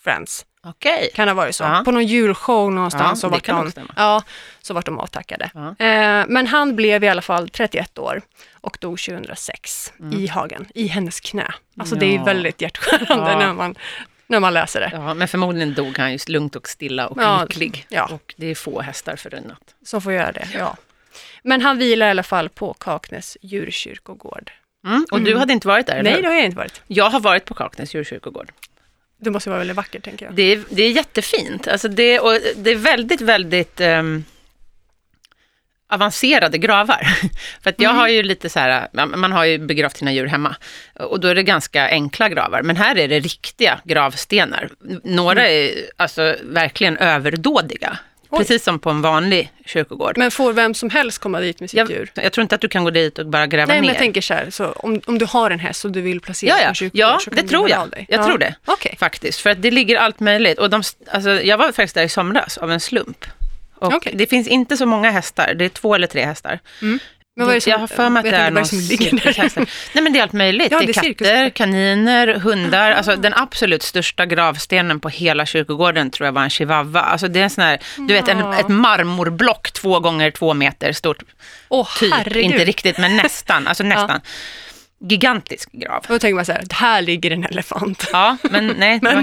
[0.05, 0.45] Friends.
[0.67, 1.11] Okej.
[1.15, 1.65] Kan ha varit så.
[1.65, 1.83] Ja.
[1.85, 4.23] På någon julshow någonstans Ja, så, vart de, ja,
[4.63, 5.51] så vart de avtackade.
[5.55, 5.69] Ja.
[5.87, 8.23] Eh, men han blev i alla fall 31 år
[8.61, 10.19] och dog 2006 Mm.
[10.21, 11.55] i hagen, i hennes knä.
[11.79, 13.75] Alltså det är väldigt hjärtskärande när, man,
[14.27, 14.91] när man läser det.
[14.93, 17.87] Ja, men förmodligen dog han just lugnt och stilla och lycklig.
[17.89, 18.09] ja.
[18.13, 19.75] Och det är få hästar förunnat.
[19.85, 20.77] Som får göra det, ja.
[21.43, 24.51] Men han vilar i alla fall på Kaknäs djurkyrkogård.
[24.87, 25.07] Mm.
[25.11, 25.41] Och du Mm.
[25.41, 26.83] hade inte varit där, Nej, det har jag inte varit.
[26.87, 28.53] Jag har varit på Kaknäs djurkyrkogård.
[29.25, 30.35] Det måste vara väldigt vackert, tänker jag.
[30.35, 31.69] Det är, det är jättefint.
[31.69, 34.25] Alltså det, och det är väldigt, väldigt ehm,
[35.89, 37.03] avancerade gravar.
[37.63, 37.97] För att jag Mm.
[38.01, 40.57] har ju lite så här, man har ju begravt sina djur hemma.
[40.95, 42.63] Och då är det ganska enkla gravar.
[42.63, 44.69] Men här är det riktiga gravstenar.
[45.05, 47.99] Några är alltså verkligen överdådiga.
[48.33, 48.41] Mm.
[48.41, 48.47] Oj.
[48.47, 50.19] Precis som på en vanlig kyrkogård.
[50.19, 52.13] Men får vem som helst komma dit med sitt jag, djur?
[52.15, 53.89] jag tror inte att du kan gå dit och bara gräva Nej, men ner.
[53.89, 56.51] jag tänker så här, så om, om du har en häst och du vill placera
[56.51, 56.69] Ja, på ja.
[56.69, 57.91] en kyrkogård ja så kan det du tror jag.
[57.91, 58.07] dig.
[58.09, 58.25] Jag ja.
[58.27, 58.55] tror det.
[58.65, 58.97] Okej.
[58.99, 60.59] Faktiskt, för att det ligger allt möjligt.
[60.59, 63.25] Och de, alltså, jag var faktiskt där i somras av en slump.
[63.75, 64.13] Och Okej.
[64.17, 66.59] Det finns inte så många hästar, det är två eller tre hästar.
[67.37, 69.67] Men vad är det som, jag har för mig att det är någon cirkushästar.
[69.93, 70.73] Nej men det är allt möjligt.
[70.73, 72.91] Ja, det är det är katter, kaniner, hundar.
[72.93, 77.01] Alltså den absolut största gravstenen på hela kyrkogården tror jag var en chihuahua.
[77.01, 78.59] Alltså det är en sån här, du vet en, Ja.
[78.61, 81.23] ett marmorblock två gånger två meter stort.
[81.69, 82.45] Åh, Typ, herregud.
[82.45, 83.67] inte riktigt men nästan.
[83.67, 84.21] Alltså nästan.
[85.09, 85.97] Gigantisk grav.
[85.99, 88.09] Och då tänker man så här, här ligger en elefant.
[88.13, 89.15] Ja, men nej, det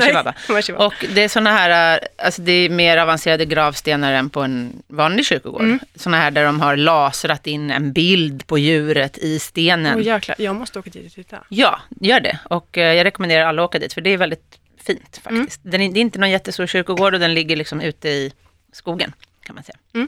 [0.54, 0.86] var chihuahua.
[0.86, 4.84] Och det är såna här, äh, alltså det är mer avancerade gravstenar än på en
[4.88, 5.62] vanlig kyrkogård.
[5.62, 5.80] Mm.
[5.96, 9.96] Såna här där de har lasrat in en bild på djuret i stenen.
[9.98, 11.44] Åh jäklar, jag måste åka dit och titta.
[11.50, 12.40] Ja, gör det.
[12.44, 15.42] Och eh, jag rekommenderar alla att åka dit, för det är väldigt fint Mm.
[15.42, 15.62] faktiskt.
[15.64, 18.32] Den är, det är inte någon jättestor kyrkogård och den ligger liksom ute i
[18.72, 19.14] skogen,
[19.44, 19.78] kan man säga.
[19.94, 20.08] Mm.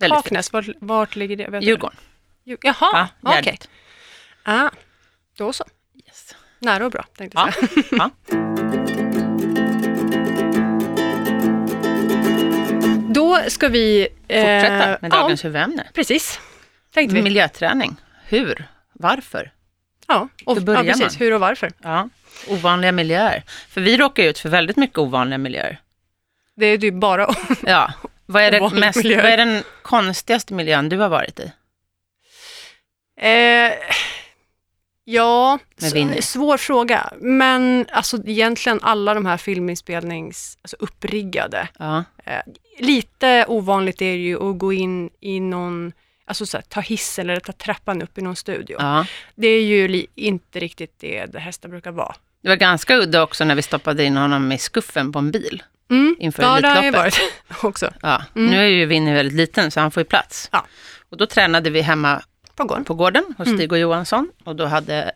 [0.00, 1.48] Kaknäs, vart, vart ligger det?
[1.50, 1.96] Vet Djurgården.
[2.44, 3.42] Djur- Jaha, Ja, okej.
[3.44, 3.68] Gärdet.
[4.44, 4.70] Ah,
[5.36, 5.64] då så.
[6.06, 6.34] Yes.
[6.58, 7.52] Nära och bra, tänkte jag Ja.
[7.68, 7.82] säga.
[7.90, 8.10] ja.
[13.14, 14.08] Då ska vi...
[14.20, 15.82] Fortsätta eh, med dagens huvudämne.
[15.86, 16.40] Ja, precis.
[16.94, 17.22] Tänkte vi.
[17.22, 17.96] Miljöträning.
[18.26, 18.66] Hur?
[18.92, 19.52] Varför?
[20.06, 21.00] Ja, och, ja, precis.
[21.00, 21.10] man?
[21.18, 21.72] Hur och varför.
[21.82, 22.08] Ja,
[22.48, 23.42] ovanliga miljöer.
[23.68, 25.80] För vi råkar ut för väldigt mycket ovanliga miljöer.
[26.56, 27.28] Det är ju bara...
[27.66, 27.92] Ja.
[28.26, 29.22] Vad är, det mest, miljöer.
[29.22, 31.52] vad är den konstigaste miljön du har varit i?
[33.16, 33.72] eh,
[35.04, 35.58] ja,
[36.20, 37.12] svår fråga.
[37.20, 40.58] Men alltså egentligen alla de här filminspelnings...
[40.62, 41.68] Alltså uppriggade.
[41.78, 42.04] Ja.
[42.24, 42.40] Eh,
[42.78, 45.92] lite ovanligt är det ju att gå in i någon...
[46.26, 48.76] Alltså så här, ta hissen eller ta trappan upp i någon studio.
[48.80, 49.06] ja.
[49.34, 52.14] Det är ju inte riktigt det det hästar brukar vara.
[52.42, 55.62] Det var ganska udda också när vi stoppade in honom i skuffen på en bil.
[55.90, 56.16] Mm.
[56.18, 57.20] Inför ja, det har ju varit
[57.62, 57.92] också.
[58.02, 58.22] Ja.
[58.36, 58.50] Mm.
[58.50, 60.48] Nu är ju Winnie väldigt liten så han får ju plats.
[60.52, 60.66] Ja.
[61.10, 62.22] Och då tränade vi hemma
[62.56, 62.84] På gården.
[62.84, 63.58] på gården hos Mm.
[63.58, 64.28] Stig och Johansson.
[64.44, 65.12] Och då, hade,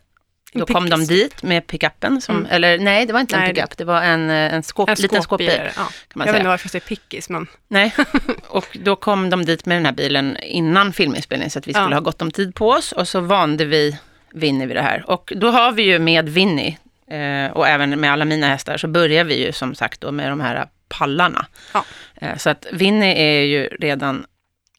[0.52, 2.20] då kom de dit med pickuppen.
[2.20, 2.48] Som, Mm.
[2.50, 3.76] Eller nej, det var inte Nej, en pickup.
[3.76, 5.50] Det var en, eh, en, skåp, En liten skåpbil.
[5.64, 5.70] Ja.
[5.72, 7.94] Kan man Jag vet inte varför jag säger pickis, men Nej,
[8.48, 11.88] och då kom de dit med den här bilen innan filminspelningen så att vi skulle
[11.90, 11.94] Ja.
[11.96, 13.98] ha gott om tid på oss och så vande vi
[14.32, 15.04] Winnie vid det här.
[15.10, 16.78] Och då har vi ju med Winnie
[17.10, 20.30] eh, och även med alla mina hästar så börjar vi ju som sagt då med
[20.30, 21.46] de här pallarna.
[21.74, 21.84] Ja.
[22.16, 24.26] Eh, så att Winnie är ju redan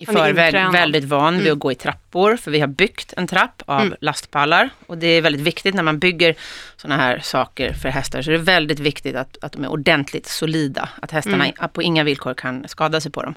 [0.02, 1.54] i är förväg väldigt van vid Mm.
[1.54, 3.96] att gå i trappor, för vi har byggt en trapp av Mm.
[4.02, 4.70] lastpallar.
[4.88, 6.36] Och det är väldigt viktigt när man bygger
[6.78, 10.26] sådana här saker för hästar, så är det väldigt viktigt att, att de är ordentligt
[10.28, 10.90] solida.
[11.02, 11.70] Att hästarna Mm.
[11.74, 13.36] på inga villkor kan skada sig på dem.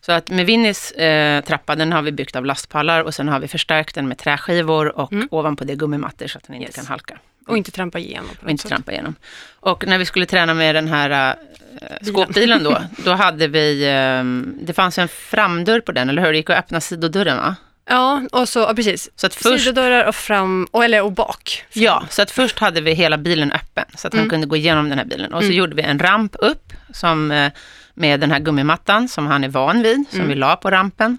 [0.00, 3.40] Så att med Vinnys eh, trappa, den har vi byggt av lastpallar och sen har
[3.40, 5.28] vi förstärkt den med träskivor och Mm.
[5.30, 6.76] ovanpå det gummimattor så att den inte Yes.
[6.76, 8.30] kan halka Och inte trampa igenom.
[8.44, 8.68] och inte sätt.
[8.68, 9.14] trampa igenom.
[9.60, 11.36] Och när vi skulle träna med den här
[11.80, 16.32] äh, skåpbilen då, då hade vi, ehm, det fanns en framdörr på den, eller hur?
[16.32, 17.56] Det gick att öppna sidodörren va?
[17.90, 19.10] Ja, och så, ja, precis.
[19.16, 21.64] Så att först, Sidodörrar och fram, och, eller och bak.
[21.72, 24.30] ja, så att först hade vi hela bilen öppen, så att han Mm.
[24.30, 25.32] kunde gå igenom den här bilen.
[25.34, 25.56] Och så Mm.
[25.58, 27.52] gjorde vi en ramp upp, som, eh,
[27.94, 30.28] med den här gummimattan som han är van vid, som Mm.
[30.28, 31.18] vi la på rampen.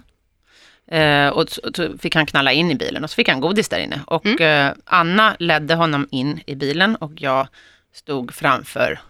[0.90, 3.68] Eh, och så, så fick han knalla in i bilen och så fick han godis
[3.68, 4.00] där inne.
[4.06, 4.66] Och Mm.
[4.68, 7.48] eh, Anna ledde honom in i bilen och jag
[7.94, 9.00] stod framför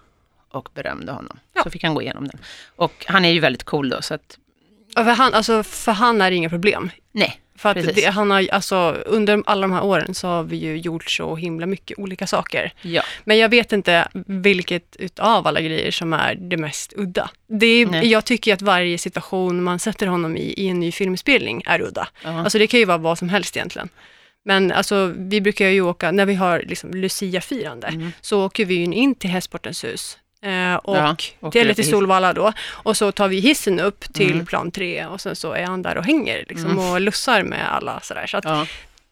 [0.50, 1.38] och berömde honom.
[1.54, 1.62] Ja.
[1.62, 2.38] Så fick han gå igenom den.
[2.76, 4.38] Och han är ju väldigt cool då, så att
[4.94, 6.90] Ja, för, han, alltså, för han är det inga problem.
[7.12, 7.39] nej.
[7.60, 10.76] För att det, han har, alltså, under alla de här åren så har vi ju
[10.78, 12.72] gjort så himla mycket olika saker.
[12.82, 13.02] Ja.
[13.24, 17.30] Men jag vet inte vilket utav alla grejer som är det mest udda.
[17.46, 18.06] Det är, Nej.
[18.06, 22.08] jag tycker att varje situation man sätter honom i, i en ny filmspelning är udda.
[22.24, 22.40] Ja.
[22.40, 23.88] Alltså det kan ju vara vad som helst egentligen.
[24.44, 28.12] Men alltså, vi brukar ju åka, när vi har liksom Lucia-firande, Mm.
[28.20, 30.18] så åker vi ju in till Hästsportens hus.
[30.42, 32.52] Eh, och Ja, upp till i- Solvalla då.
[32.70, 34.46] Och så tar vi hissen upp till Mm.
[34.46, 36.78] plan tre och sen så är han där och hänger liksom, Mm.
[36.78, 38.26] och lussar med alla sådär.
[38.26, 38.66] Så att Ja.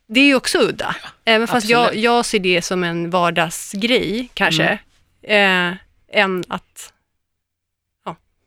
[0.06, 0.96] det är ju också udda.
[1.24, 4.78] Även fast jag, jag ser det som en vardagsgrej kanske.
[5.22, 5.72] Mm.
[5.72, 6.92] Eh, än att,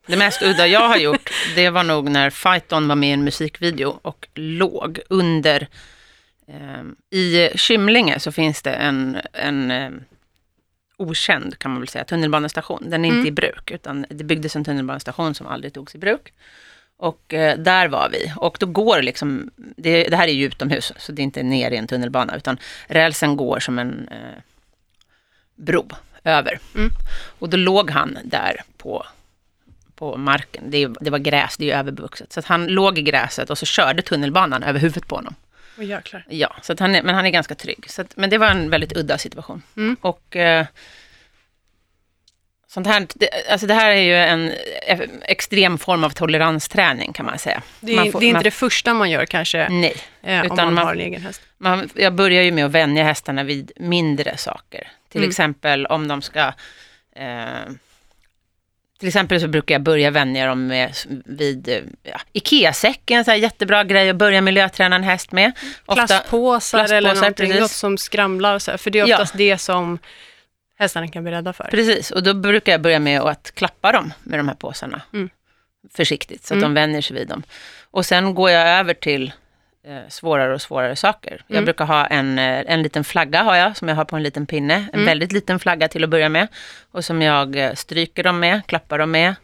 [0.06, 3.24] Det mest udda jag har gjort, det var nog när Fighton var med i en
[3.24, 5.66] musikvideo och låg under...
[6.48, 10.00] ehm, I Kymlinge så finns det en, en ehm,
[11.02, 12.90] okänd, kan man väl säga, tunnelbanestation.
[12.90, 13.26] Den är inte Mm.
[13.26, 16.32] i bruk, utan det byggdes en tunnelbanestation som aldrig togs i bruk.
[16.96, 18.32] Och eh, där var vi.
[18.36, 21.70] Och då går liksom, det, det här är ju utomhus, så det är inte ner
[21.70, 24.42] i en tunnelbana, utan rälsen går som en eh,
[25.54, 25.88] bro
[26.24, 26.58] över.
[26.74, 26.90] Mm.
[27.38, 29.06] Och då låg han där på,
[29.94, 30.64] på marken.
[30.70, 32.32] Det, det var gräs, det är ju övervuxet.
[32.32, 35.34] Så han låg i gräset och så körde tunnelbanan över huvudet på honom.
[35.78, 36.24] Oh, jäklar.
[36.28, 37.84] Ja, så att han är, men han är ganska trygg.
[37.90, 39.62] Så att, men det var en väldigt udda situation.
[39.76, 39.96] Mm.
[40.00, 40.66] Och eh,
[42.66, 44.52] sånt här, det, alltså det här är ju en
[44.86, 47.62] eh, extrem form av toleransträning kan man säga.
[47.80, 50.40] Det är, Man får- det är inte man- det första man gör kanske, Nej, eh,
[50.40, 51.42] om utan man, man- har en egen häst.
[51.58, 54.88] man, jag börjar ju med att vänja hästarna vid mindre saker.
[55.08, 55.28] Till Mm.
[55.30, 56.52] exempel om de ska...
[57.16, 57.46] Eh,
[59.02, 60.92] till exempel så brukar jag börja vänja dem med,
[61.24, 65.52] vid eh, ja, Ikea-säcken, en jättebra grej att börja miljöträna en häst med.
[65.86, 67.60] Ofta, Plastpåsar, eller plastpåsar, någonting, precis.
[67.60, 68.58] något som skramlar.
[68.58, 69.14] Så här, för det är Ja.
[69.16, 69.98] oftast det som
[70.78, 71.64] hästarna kan bli rädda för.
[71.64, 75.02] precis, och då brukar jag börja med att klappa dem med de här påsarna.
[75.12, 75.30] Mm.
[75.94, 76.74] Försiktigt, så att Mm.
[76.74, 77.42] de vänjer sig vid dem.
[77.90, 79.32] Och sen går jag över till
[79.88, 81.44] eh, svårare och svårare saker.
[81.46, 81.64] Jag Mm.
[81.64, 84.46] brukar ha en, eh, en liten flagga har jag, som jag har på en liten
[84.46, 84.74] pinne.
[84.74, 85.04] En Mm.
[85.06, 86.48] väldigt liten flagga till att börja med.
[86.92, 89.34] Och som jag eh, stryker dem med, klappar dem med,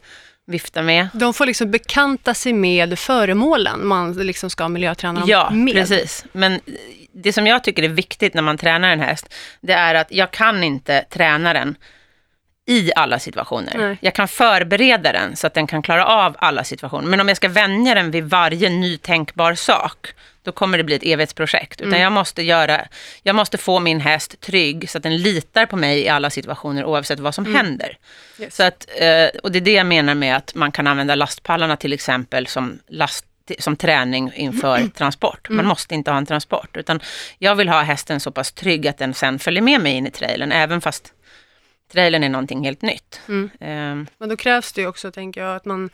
[0.47, 1.07] viftar med.
[1.13, 5.73] De får liksom bekanta sig med föremålen man liksom ska miljöträna dem Ja, med.
[5.73, 6.25] precis.
[6.31, 6.59] Men
[7.13, 10.31] det som jag tycker är viktigt när man tränar en häst, det är att jag
[10.31, 11.75] kan inte träna den
[12.67, 13.73] i alla situationer.
[13.77, 13.97] Nej.
[14.01, 17.07] Jag kan förbereda den så att den kan klara av alla situationer.
[17.07, 20.07] Men om jag ska vänja den vid varje ny tänkbar sak,
[20.43, 21.81] då kommer det bli ett evighetsprojekt.
[21.81, 22.01] Utan Mm.
[22.01, 22.87] jag, måste göra,
[23.23, 26.85] jag måste få min häst trygg så att den litar på mig i alla situationer
[26.85, 27.55] oavsett vad som Mm.
[27.55, 27.97] händer.
[28.39, 28.55] Yes.
[28.55, 31.75] Så att, eh, och det är det jag menar med att man kan använda lastpallarna
[31.77, 33.25] till exempel som, last,
[33.59, 35.49] som träning inför transport.
[35.49, 35.67] Man Mm.
[35.69, 36.99] måste inte ha en transport, utan
[37.37, 40.11] jag vill ha hästen så pass trygg att den sen följer med mig in i
[40.11, 41.13] trailern, även fast
[41.91, 43.21] trailern är någonting helt nytt.
[43.27, 43.49] Mm.
[43.59, 45.89] Ehm, Men då krävs det ju också, tänker jag, att man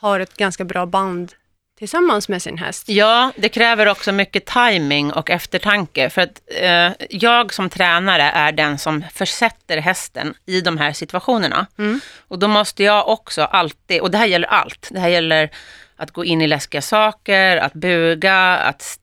[0.00, 1.32] har ett ganska bra band
[1.80, 2.88] tillsammans med sin häst.
[2.88, 6.10] Ja, det kräver också mycket timing och eftertanke.
[6.10, 11.66] För att eh, jag som tränare är den som försätter hästen i de här situationerna.
[11.78, 12.00] Mm.
[12.28, 15.50] Och då måste jag också alltid, och det här gäller allt, det här gäller
[15.96, 18.98] att gå in i läskiga saker, att buga, att,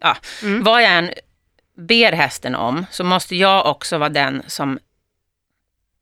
[0.00, 0.62] ja, Mm.
[0.62, 1.10] vad jag än
[1.76, 4.78] ber hästen om, så måste jag också vara den som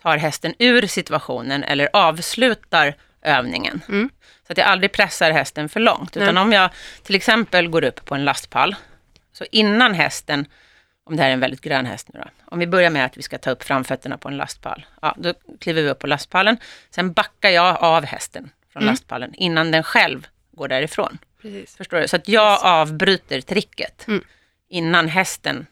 [0.02, 3.82] tar hästen ur situationen eller avslutar övningen.
[3.88, 4.10] Mm.
[4.46, 6.16] Så att jag aldrig pressar hästen för långt.
[6.16, 6.42] Utan Nej.
[6.42, 6.70] om jag
[7.02, 8.76] till exempel går upp på en lastpall,
[9.32, 10.46] så innan hästen,
[11.04, 13.16] om det här är en väldigt grön häst nu då, om vi börjar med att
[13.18, 16.56] vi ska ta upp framfötterna på en lastpall, ja, då kliver vi upp på lastpallen,
[16.90, 18.92] sen backar jag av hästen från Mm.
[18.92, 21.18] lastpallen innan den själv går därifrån.
[21.42, 21.76] Precis.
[21.76, 22.08] Förstår du?
[22.08, 22.62] Så att jag Yes.
[22.62, 24.24] avbryter tricket Mm.
[24.68, 25.66] innan hästen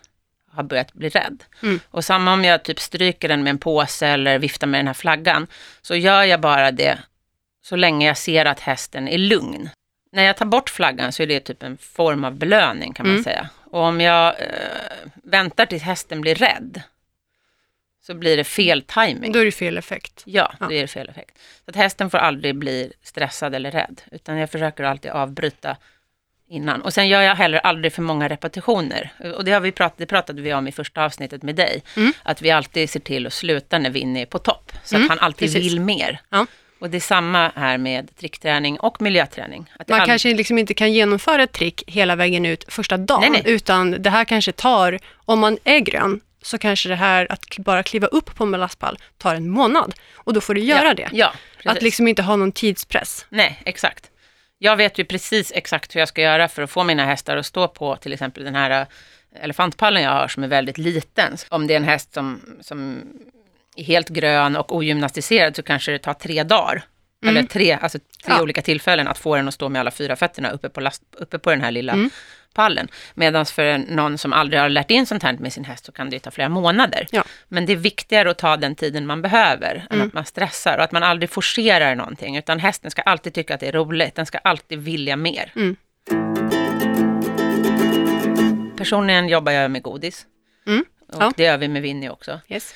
[0.52, 1.44] har börjat bli rädd.
[1.62, 1.80] Mm.
[1.90, 4.94] Och samma om jag typ stryker den med en påse eller viftar med den här
[4.94, 5.46] flaggan,
[5.82, 6.98] så gör jag bara det
[7.68, 9.70] så länge jag ser att hästen är lugn.
[10.12, 13.12] när jag tar bort flaggan så är det typ en form av belöning kan man
[13.14, 13.24] Mm.
[13.24, 13.48] säga.
[13.70, 14.46] Och om jag eh,
[15.24, 16.82] väntar tills hästen blir rädd
[18.06, 19.32] så blir det fel timing.
[19.32, 20.22] Då är det fel effekt.
[20.26, 20.66] Ja, Ja.
[20.66, 21.38] då är det fel effekt.
[21.64, 25.76] Så att hästen får aldrig bli stressad eller rädd, utan jag försöker alltid avbryta
[26.48, 26.82] innan.
[26.82, 29.12] Och sen gör jag heller aldrig för många repetitioner.
[29.36, 31.82] Och det, har vi pratat, det pratade vi om i första avsnittet med dig.
[31.96, 32.12] Mm.
[32.22, 34.72] Att vi alltid ser till att sluta när Winnie är på topp.
[34.84, 35.72] Så Mm, att han alltid precis.
[35.72, 36.20] vill mer.
[36.30, 36.46] Ja.
[36.78, 39.70] Och det är samma här med trickträning och miljöträning.
[39.78, 43.30] Man aldrig- kanske liksom inte kan genomföra ett trick hela vägen ut första dagen, Nej,
[43.30, 43.42] nej.
[43.54, 47.82] utan det här kanske tar, om man är grön, så kanske det här att bara
[47.82, 49.94] kliva upp på en lastpall tar en månad.
[50.14, 51.08] Och då får du göra ja, det.
[51.12, 51.32] Ja.
[51.64, 53.26] Att liksom inte ha någon tidspress.
[53.28, 54.10] Nej, exakt.
[54.58, 57.46] Jag vet ju precis exakt hur jag ska göra för att få mina hästar att
[57.46, 58.86] stå på till exempel den här eh,
[59.42, 61.36] elefantpallen jag har som är väldigt liten.
[61.48, 63.02] Om det är en häst som, som
[63.86, 66.82] helt grön och ogymnastiserad så kanske det tar tre dagar.
[67.26, 68.42] Eller tre, alltså tre Ja.
[68.42, 71.38] olika tillfällen att få den att stå med alla fyra fötterna uppe på, last, uppe
[71.38, 72.10] på den här lilla Mm.
[72.54, 72.88] pallen.
[73.14, 76.10] Medan för någon som aldrig har lärt in sånt här med sin häst så kan
[76.10, 77.06] det ta flera månader.
[77.10, 77.24] Ja.
[77.48, 80.06] Men det är viktigare att ta den tiden man behöver än Mm.
[80.08, 82.36] att man stressar och att man aldrig forcerar någonting.
[82.36, 85.52] Utan hästen ska alltid tycka att det är roligt, den ska alltid vilja mer.
[85.56, 85.76] Mm.
[88.76, 90.26] Personligen jobbar jag med godis.
[90.66, 90.84] Mm.
[91.12, 91.32] Och Ja.
[91.36, 92.40] det gör vi med Winnie också.
[92.48, 92.74] Yes.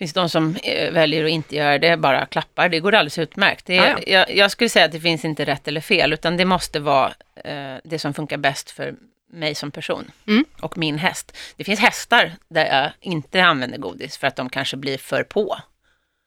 [0.00, 2.68] Det finns de som eh, väljer att inte göra det, bara klappar.
[2.68, 3.66] Det går alldeles utmärkt.
[3.66, 6.44] Det Ja, Jag, jag skulle säga att det finns inte rätt eller fel, utan det
[6.44, 7.12] måste vara
[7.44, 8.94] eh, det som funkar bäst för
[9.32, 10.44] mig som person Mm.
[10.60, 11.36] och min häst.
[11.56, 15.58] Det finns hästar där jag inte använder godis för att de kanske blir för på.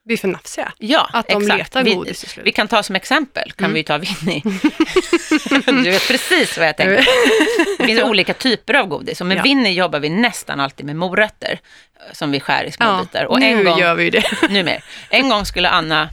[0.06, 0.72] Blir för nafsiga.
[0.78, 1.58] Ja, Att de exakt.
[1.58, 2.45] letar vi, godis till slut.
[2.47, 3.74] Vi kan ta som exempel, kan Mm.
[3.74, 4.41] vi ta Winnie.
[5.84, 7.06] du vet precis vad jag tänker.
[7.78, 9.41] Det finns olika typer av godis och med Ja.
[9.43, 11.60] Winnie jobbar vi nästan alltid med morötter
[12.12, 13.26] som vi skär i små Ja, bitar.
[13.26, 14.24] Och nu en gång, gör vi det.
[14.49, 14.84] nu mer.
[15.10, 16.10] En gång skulle Anna,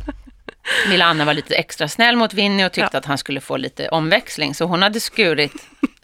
[0.88, 2.98] lilla Anna var lite extra snäll mot Winnie och tyckte Ja.
[2.98, 4.54] att han skulle få lite omväxling.
[4.54, 5.52] Så hon hade skurit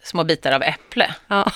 [0.02, 1.52] små bitar av äpple Ja.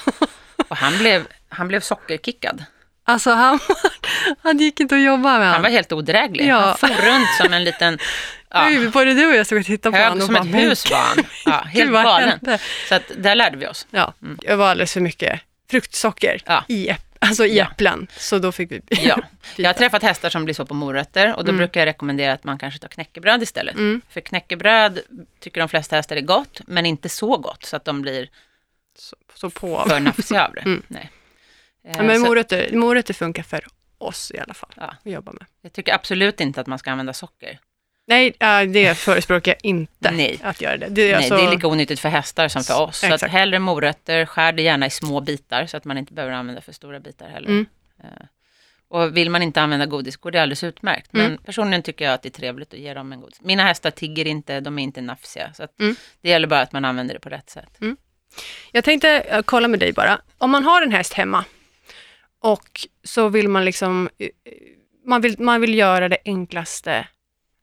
[0.69, 2.65] och han blev, han blev sockerkickad.
[3.11, 3.59] Alltså han,
[4.43, 6.47] han gick inte att jobba med Han var helt odräglig.
[6.47, 6.59] Ja.
[6.61, 7.99] Han for runt som en liten...
[8.53, 8.71] Ja.
[8.93, 10.99] Både du och jag stod och tittade på honom som bara, ett "Men hus var
[10.99, 11.25] han.
[11.47, 12.29] Ja, helt galen.
[12.29, 12.59] hände?"
[12.89, 13.87] Så att där lärde vi oss.
[13.91, 15.41] Ja, det var alldeles för mycket
[15.71, 16.65] fruktsocker Ja.
[16.69, 17.65] i, äpp, alltså i Ja.
[17.65, 19.21] äpplen, så då fick vi Ja.
[19.57, 21.57] Jag har träffat hästar som blir så på morötter och då Mm.
[21.59, 23.75] brukar jag rekommendera att man kanske tar knäckebröd istället.
[23.75, 24.01] Mm.
[24.11, 25.01] För knäckebröd
[25.41, 28.29] tycker de flesta hästar är gott, men inte så gott så att de blir
[28.99, 29.85] så, så på.
[29.89, 30.61] för nafsiga av det.
[30.61, 30.83] Mm.
[30.89, 31.11] Nej.
[31.85, 33.67] Eh, Ja, men så morötter, morötter funkar för
[33.99, 34.83] oss i alla fall, Ja.
[35.05, 35.47] att jobba med.
[35.63, 37.59] jag tycker absolut inte att man ska använda socker.
[38.07, 38.35] Nej,
[38.73, 40.41] det förespråkar jag inte Nej.
[40.43, 40.87] att göra det.
[40.89, 42.99] Det är, Nej, alltså, det är lika onyttigt för hästar som för oss.
[42.99, 43.33] Så att Exakt.
[43.33, 46.73] hellre morötter, skär det gärna i små bitar så att man inte behöver använda för
[46.73, 47.49] stora bitar heller.
[47.49, 47.67] Mm.
[48.05, 48.09] Eh,
[48.89, 51.13] Och vill man inte använda godis går det alldeles utmärkt.
[51.13, 51.39] Men Mm.
[51.43, 53.41] personligen tycker jag att det är trevligt att ge dem en godis.
[53.41, 55.53] Mina hästar tigger inte, de är inte nafsiga.
[55.55, 55.97] Så Mm.
[56.21, 57.79] det gäller bara att man använder det på rätt sätt.
[58.73, 60.21] Jag tänkte eh, kolla med dig bara.
[60.39, 61.45] Om man har en häst hemma
[62.41, 64.29] och så vill man liksom, eh,
[65.05, 67.07] man vill, man vill göra det enklaste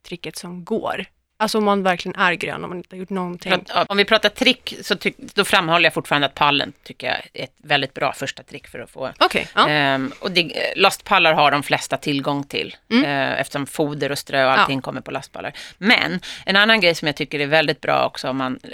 [0.08, 1.06] tricket som går.
[1.40, 3.54] Alltså om man verkligen är grön, om man inte har gjort någonting.
[3.68, 7.16] Ja, om vi pratar trick så tyck, då framhåller jag fortfarande att pallen tycker jag
[7.16, 9.70] är ett väldigt bra första trick för att få Okej, ja.
[9.70, 13.04] Ehm, och det, lastpallar har de flesta tillgång till Mm.
[13.04, 15.54] eh, eftersom foder och strö och allting kommer på lastpallar.
[15.78, 18.70] Men en annan grej som jag tycker är väldigt bra också om man eh,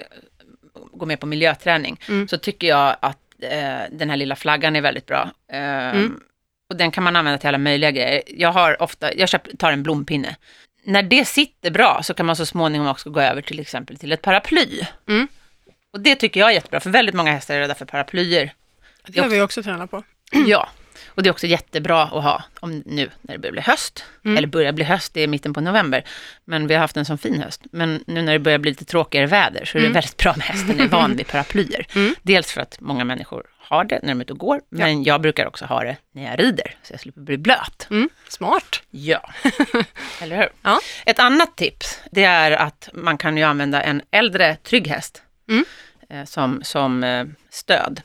[0.94, 2.28] går med på miljöträning Mm.
[2.28, 5.30] så tycker jag att eh, den här lilla flaggan är väldigt bra.
[5.52, 6.20] Ehm, Mm.
[6.70, 8.22] Och den kan man använda till alla möjliga grejer.
[8.28, 10.36] Jag har ofta, jag köp, tar en blompinne.
[10.84, 14.12] När det sitter bra så kan man så småningom också gå över till exempel till
[14.12, 14.82] ett paraply.
[15.08, 15.28] Mm.
[15.94, 18.54] Och det tycker jag är jättebra, för väldigt många hästar är rädda för paraplyer.
[19.08, 20.04] Det har vi också tränat på.
[20.48, 20.70] Ja,
[21.08, 24.04] och det är också jättebra att ha om nu när det börjar bli höst.
[24.26, 24.38] Mm.
[24.38, 26.04] Eller börjar bli höst, det är mitten på november.
[26.46, 27.62] Men vi har haft en sån fin höst.
[27.72, 29.94] Men nu när det börjar bli lite tråkigare väder så är det Mm.
[29.94, 31.88] väldigt bra om hästen är van vid paraplyer.
[31.96, 32.16] Mm.
[32.22, 35.22] Dels för att många människor har det när de är ute och går, men jag
[35.22, 37.88] brukar också ha det när jag rider, så jag slipper bli blöt.
[37.90, 38.10] Mm.
[38.28, 38.82] Smart.
[38.90, 39.32] Ja,
[40.22, 40.50] eller hur?
[40.62, 40.80] Ja.
[41.06, 45.66] Ett annat tips, det är att man kan ju använda en äldre trygg häst Mm.
[46.10, 48.02] eh, som, som eh, stöd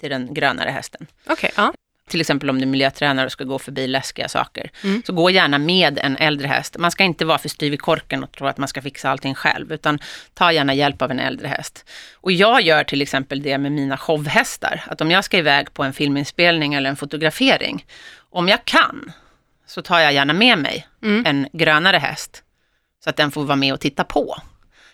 [0.00, 1.06] till den grönare hästen.
[1.26, 1.72] Okej, ja.
[2.08, 4.70] Till exempel om du är miljötränare och ska gå förbi läskiga saker.
[4.84, 5.02] Mm.
[5.06, 6.76] Så gå gärna med en äldre häst.
[6.78, 9.34] Man ska inte vara för styv i korken och tro att man ska fixa allting
[9.34, 9.98] själv, utan
[10.34, 11.84] ta gärna hjälp av en äldre häst.
[12.14, 14.82] Och jag gör till exempel det med mina showhästar.
[14.86, 17.84] Att om jag ska iväg på en filminspelning eller en fotografering,
[18.30, 19.12] om jag kan,
[19.66, 21.26] så tar jag gärna med mig Mm.
[21.26, 22.42] en grönare häst.
[23.04, 24.36] Så att den får vara med och titta på.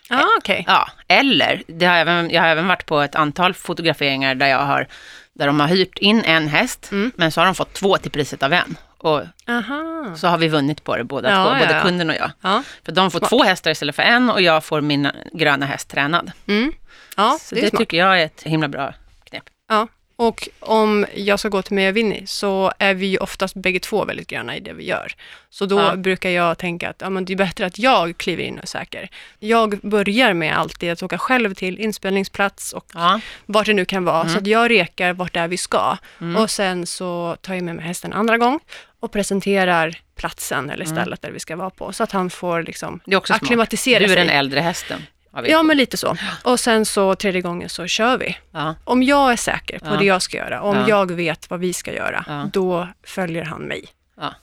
[0.09, 0.63] Ah, okej.
[0.67, 4.65] Ja, eller det har även, jag har även varit på ett antal fotograferingar där jag
[4.65, 4.87] har
[5.35, 7.11] där de har hyrt in en häst, Mm.
[7.15, 8.77] men så har de fått två till priset av en.
[8.97, 10.13] Och Aha.
[10.15, 11.81] så har vi vunnit på det båda Ja, två, ja, både ja.
[11.81, 12.31] kunden och jag.
[12.41, 12.63] Ja.
[12.85, 13.29] För de får Smart.
[13.29, 16.31] två hästar istället för en och jag får min gröna häst tränad.
[16.47, 16.73] Mm.
[17.17, 19.43] Ja, så det det, tycker jag är ett himla bra knep.
[19.69, 19.87] Ja.
[20.17, 23.79] Och om jag ska gå till mig och Winnie så är vi ju oftast bägge
[23.79, 25.13] två väldigt gröna i det vi gör.
[25.49, 25.95] Så då Ja.
[25.95, 28.67] brukar jag tänka att ja, men det är bättre att jag kliver in och är
[28.67, 29.09] säker.
[29.39, 34.05] Jag börjar med alltid att åka själv till inspelningsplats och Ja, vart det nu kan
[34.05, 34.21] vara.
[34.21, 34.33] Mm.
[34.33, 35.97] Så att jag rekar vart det är vi ska.
[36.21, 36.35] Mm.
[36.35, 38.59] Och sen så tar jag med mig hästen andra gång
[38.99, 40.95] och presenterar platsen eller Mm.
[40.97, 41.93] stället där vi ska vara på.
[41.93, 44.17] Så att han får liksom det är också akklimatisera Du är sig.
[44.17, 45.01] den äldre hästen.
[45.43, 46.17] Ja, men lite så.
[46.43, 48.37] Och sen så tredje gången så kör vi.
[48.51, 48.75] ja.
[48.83, 49.95] Om jag är säker på Ja.
[49.97, 50.85] det jag ska göra, om Ja.
[50.89, 53.85] jag vet vad vi ska göra, då följer han mig.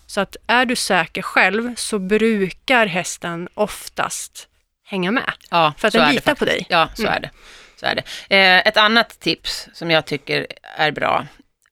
[0.07, 4.49] Så att är du säker själv så brukar hästen oftast
[4.85, 5.33] hänga med.
[5.79, 6.67] För att den litar på dig.
[6.69, 7.15] Ja, så Mm.
[7.15, 7.31] är det.
[7.77, 8.03] Så är det.
[8.37, 11.27] Eh, ett annat tips som jag tycker är bra,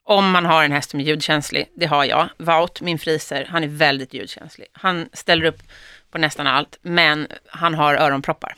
[0.05, 2.29] om man har en häst som är ljudkänslig, det har jag.
[2.39, 4.67] Wout, min friser, han är väldigt ljudkänslig.
[4.73, 5.63] Han ställer upp
[6.11, 8.55] på nästan allt, men han har öronproppar.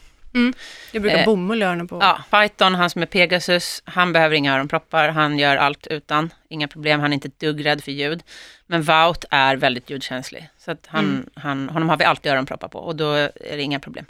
[0.92, 1.98] Jag brukar Eh, bomull öronen på.
[2.00, 6.68] Ja, Python, han som är Pegasus, han behöver inga öronproppar, han gör allt utan, inga
[6.68, 8.22] problem, han är inte ett dugg rädd för ljud.
[8.66, 11.30] Men Wout är väldigt ljudkänslig, så att han, Mm.
[11.34, 14.04] han, honom har vi alltid öronproppar på och då är det inga problem.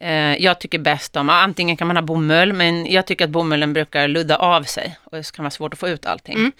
[0.00, 3.72] Eh, jag tycker bäst om, antingen kan man ha bomull, men jag tycker att bomullen
[3.72, 6.34] brukar ludda av sig och det kan vara svårt att få ut allting.
[6.34, 6.52] Mm.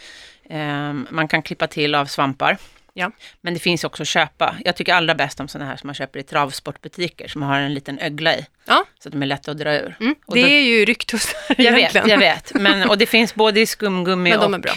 [1.05, 2.57] Eh, man kan klippa till av svampar.
[2.95, 3.11] Ja.
[3.41, 4.57] Men det finns också att köpa.
[4.65, 7.75] Jag tycker allra bäst om sådana här som man köper i travsportbutiker som har en
[7.75, 8.47] liten ögla i.
[8.67, 8.85] Ja.
[8.99, 9.97] Så att de är lätta att dra ur.
[10.01, 10.15] Mm.
[10.27, 12.05] Det då- är ju ryktos jag egentligen.
[12.05, 12.55] vet, jag vet.
[12.55, 14.45] Men, och det finns både i skumgummi Men och...
[14.45, 14.73] de är bra.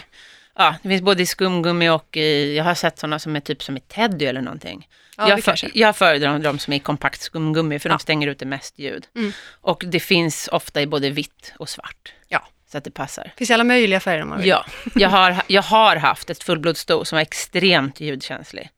[0.58, 2.58] Ja, det finns både i skumgummi och i...
[2.58, 4.88] Jag har sett sådana som är typ som i teddy eller någonting.
[5.18, 7.94] Ja, jag, för, jag föredrar de som är i kompakt skumgummi för Ja.
[7.96, 9.06] de stänger ut det mest ljud.
[9.16, 9.32] Mm.
[9.62, 12.14] Och det finns ofta i både vitt och svart.
[12.28, 12.48] Ja.
[12.72, 13.32] Så att det passar.
[13.38, 14.48] Finns alla möjliga färger om man vill.
[14.48, 18.70] Ja, jag har, jag har haft ett fullblodssto som var extremt ljudkänslig.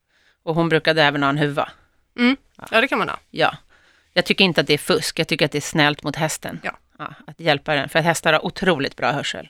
[0.44, 1.70] Och hon brukade även ha en huva.
[2.72, 3.20] ja, det kan man ha.
[3.32, 3.58] Ja.
[4.14, 6.60] Jag tycker inte att det är fusk, jag tycker att det är snällt mot hästen.
[6.64, 6.72] Ja.
[7.28, 9.50] att hjälpa den, för att hästar har otroligt bra hörsel.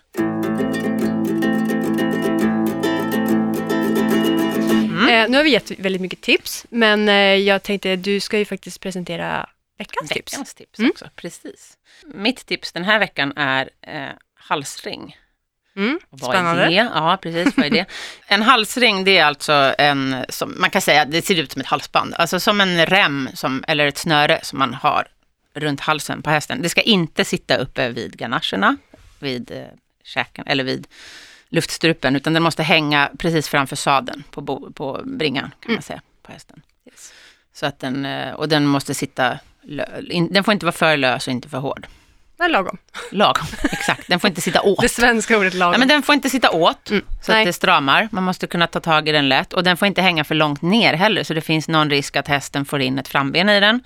[4.97, 5.09] Mm.
[5.09, 8.45] Eh, nu har vi gett väldigt mycket tips, men eh, jag tänkte du ska ju
[8.45, 10.33] faktiskt presentera veckans tips.
[10.33, 10.91] Veckans tips Mm.
[10.91, 11.77] också, precis.
[12.05, 14.09] Mitt tips den här veckan är eh,
[14.47, 15.17] halsring.
[15.75, 15.99] Mm.
[16.09, 16.63] Vad Spännande.
[16.63, 16.91] är det?
[16.95, 17.57] Ja, precis.
[17.57, 17.85] Vad är det?
[18.27, 21.67] En halsring, det är alltså en, som, man kan säga, det ser ut som ett
[21.67, 22.13] halsband.
[22.17, 25.07] Alltså som en rem, som, eller ett snöre som man har
[25.53, 26.61] runt halsen på hästen.
[26.61, 28.77] Det ska inte sitta uppe vid ganacherna,
[29.19, 29.63] vid eh,
[30.03, 30.87] käken, eller vid
[31.49, 36.01] luftstrupen, utan den måste hänga precis framför sadeln på, bo, på bringan, kan man säga,
[36.23, 36.61] på hästen.
[36.85, 37.13] Yes.
[37.53, 40.97] Så att den, eh, och den måste sitta, lö- in, den får inte vara för
[40.97, 41.87] lös och inte för hård.
[42.39, 42.77] Men lagom.
[43.11, 44.07] Lagom, exakt.
[44.07, 44.81] Den får inte sitta åt.
[44.81, 45.71] Det svenska ordet lagom.
[45.71, 47.05] Nej, men den får inte sitta åt, Mm.
[47.21, 47.41] så Nej.
[47.41, 48.09] att det stramar.
[48.11, 49.53] Man måste kunna ta tag i den lätt.
[49.53, 52.27] Och den får inte hänga för långt ner heller, så det finns någon risk att
[52.27, 53.83] hästen får in ett framben i den.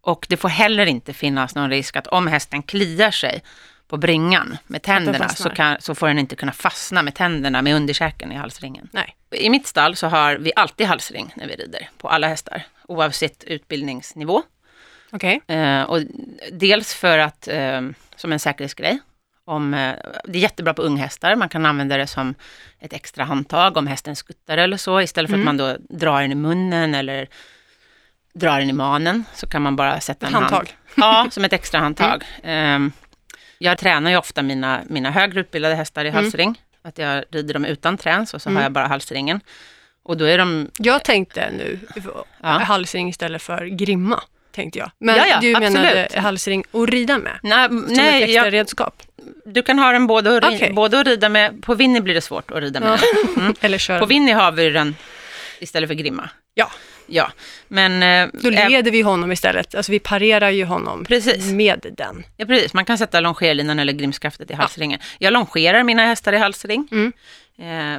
[0.00, 3.42] Och det får heller inte finnas någon risk att om hästen kliar sig
[3.88, 7.74] på bringan med tänderna, så, kan, så får den inte kunna fastna med tänderna med
[7.76, 8.88] underkäken i halsringen.
[8.92, 9.16] Nej.
[9.30, 13.44] I mitt stall så har vi alltid halsring när vi rider, på alla hästar, oavsett
[13.44, 14.42] utbildningsnivå.
[15.14, 15.40] Okej.
[15.46, 16.00] Eh, och
[16.52, 17.80] dels för att, eh,
[18.16, 18.98] som en säkerhetsgrej,
[19.44, 19.94] om, eh,
[20.24, 22.34] det är jättebra på unghästar, man kan använda det som
[22.80, 25.48] ett extra handtag om hästen skuttar eller så, istället för Mm.
[25.48, 27.28] att man då drar den i munnen eller
[28.34, 30.46] drar den i manen, så kan man bara sätta en hand.
[30.46, 30.76] Handtag.
[30.96, 32.24] Ja, som ett extra handtag.
[32.42, 32.78] Eh,
[33.58, 36.24] jag tränar ju ofta mina, mina högre utbildade hästar i Mm.
[36.24, 38.56] halsring, att jag rider dem utan träns och så Mm.
[38.56, 39.40] har jag bara halsringen.
[40.02, 41.78] Och då är de, Jag tänkte nu
[42.42, 42.48] Ja.
[42.48, 44.20] halsring istället för grimma,
[44.54, 44.90] tänkte jag.
[44.98, 46.24] Men Ja, ja, du menade absolut.
[46.24, 47.38] halsring och rida med?
[47.42, 49.02] nej, Som ett nej extra jag, redskap?
[49.46, 50.72] Du kan ha den både ri- Okej.
[50.72, 52.98] både att rida med, på Winnie blir det svårt att rida med.
[53.02, 53.32] Ja.
[53.42, 53.54] Mm.
[53.60, 53.98] Eller köra?
[53.98, 54.96] På Winnie har vi den
[55.60, 56.28] istället för Grimma.
[56.54, 56.70] Ja.
[57.06, 57.32] Ja,
[57.68, 58.02] men...
[58.02, 59.74] eh, Då leder vi honom istället.
[59.74, 61.46] Alltså vi parerar ju honom Precis.
[61.52, 62.24] med den.
[62.36, 65.00] ja, precis, man kan sätta longerlinan eller grimskaftet i halsringen.
[65.18, 66.88] Jag longerar mina hästar i halsring.
[66.92, 67.12] Mm.
[67.58, 67.98] Eh,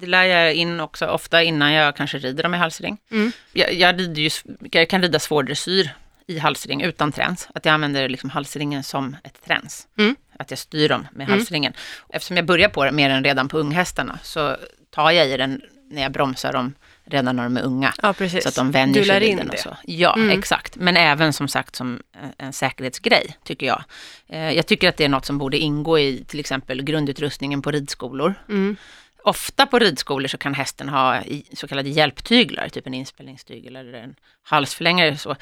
[0.00, 2.98] det lär jag in också ofta innan jag kanske rider dem i halsring.
[3.10, 3.32] Mm.
[3.52, 4.30] Jag, jag, rider ju,
[4.72, 5.90] jag kan rida svår dressyr
[6.26, 7.48] i halsring utan träns.
[7.54, 9.88] Att jag använder liksom halsringen som ett träns.
[9.98, 10.16] Mm.
[10.38, 11.38] Att jag styr dem med Mm.
[11.38, 11.72] halsringen.
[12.08, 14.56] Eftersom jag börjar på det mer än redan på unghästarna så
[14.90, 16.74] tar jag i den när jag bromsar dem
[17.06, 17.94] redan när de är unga.
[18.02, 18.14] Ja.
[18.14, 19.76] Så att de vänjer du sig lär vid in den och så.
[19.84, 20.38] Ja, Mm.
[20.38, 20.76] exakt.
[20.76, 23.84] Men även som sagt som en- en säkerhetsgrej, tycker jag.
[24.28, 27.70] Eh, Jag tycker att det är något som borde ingå i till exempel grundutrustningen på
[27.70, 28.34] ridskolor.
[28.48, 28.76] Mm.
[29.24, 31.22] Ofta på ridskolor så kan hästen ha
[31.54, 35.16] så kallade hjälptyglar, typ en inspelningstygel eller en halsförlängare.
[35.16, 35.36] Så.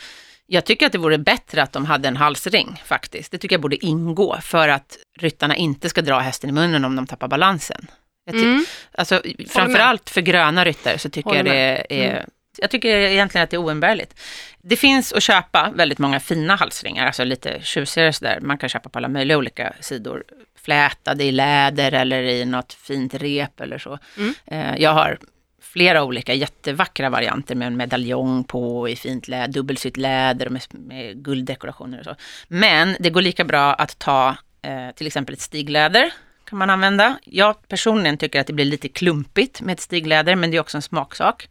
[0.47, 3.33] Jag tycker att det vore bättre att de hade en halsring faktiskt.
[3.33, 6.97] Det tycker jag borde ingå för att ryttarna inte ska dra hästen i munnen om
[6.97, 7.87] de tappar balansen.
[8.31, 8.65] Mm.
[8.93, 12.27] Alltså, framförallt för gröna ryttare så tycker jag det är...
[12.59, 14.21] Jag tycker egentligen att det är oumbärligt.
[14.63, 18.39] Det finns att köpa väldigt många fina halsringar, alltså lite tjusigare sådär.
[18.41, 20.25] Man kan köpa på alla möjliga olika sidor.
[20.65, 23.99] Flätade i läder eller i något fint rep eller så.
[24.17, 24.35] Mm.
[24.47, 25.19] Eh, Jag har
[25.63, 30.63] flera olika jättevackra varianter med en medaljong på i fint läder, dubbelsytt läder och med,
[30.71, 32.15] med gulddekorationer och så.
[32.49, 36.13] Men det går lika bra att ta eh, till exempel ett stigläder
[36.53, 37.19] kan man använda.
[37.25, 40.79] Jag personligen tycker att det blir lite klumpigt med ett stigläder, men det är också
[40.79, 41.49] en smaksak.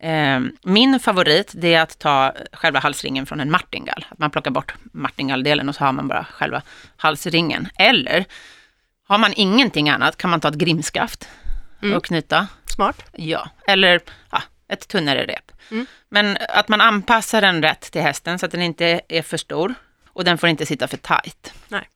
[0.00, 4.04] Eh, min favorit det är att ta själva halsringen från en martingall.
[4.08, 6.62] Att man plockar bort martingalldelen och så har man bara själva
[6.96, 7.68] halsringen.
[7.78, 8.24] Eller
[9.08, 11.28] har man ingenting annat kan man ta ett grimskaft
[11.82, 11.96] Mm.
[11.96, 12.46] och knyta.
[12.66, 13.02] Smart.
[13.12, 15.52] Ja, eller ja, ett tunnare rep.
[15.70, 15.86] Mm.
[16.08, 19.74] Men att man anpassar den rätt till hästen så att den inte är för stor
[20.06, 21.52] och den får inte sitta för tajt.
[21.68, 21.88] Nej.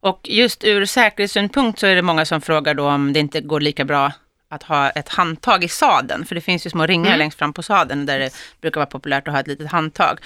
[0.00, 3.60] Och just ur säkerhetssynpunkt så är det många som frågar då om det inte går
[3.60, 4.12] lika bra
[4.48, 7.18] att ha ett handtag i sadeln, för det finns ju små ringar Mm.
[7.18, 10.18] längst fram på sadeln där det brukar vara populärt att ha ett litet handtag.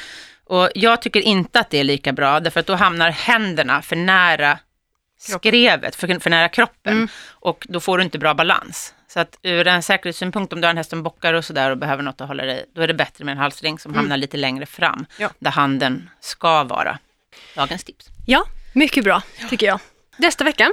[0.44, 3.96] Och jag tycker inte att det är lika bra, därför att då hamnar händerna för
[3.96, 4.58] nära
[5.26, 5.50] Kroppen.
[5.50, 6.92] skrevet, för, för nära kroppen.
[6.92, 7.08] Mm.
[7.28, 8.94] Och då får du inte bra balans.
[9.08, 11.78] Så att ur en säkerhetssynpunkt, om du har en häst som bockar och sådär och
[11.78, 13.98] behöver något att hålla dig, då är det bättre med en halsring som Mm.
[13.98, 15.30] hamnar lite längre fram, Ja.
[15.38, 16.98] där handen ska vara.
[17.56, 18.06] Dagens tips.
[18.26, 18.44] Ja,
[18.78, 19.80] mycket bra tycker jag.
[20.16, 20.72] Nästa vecka,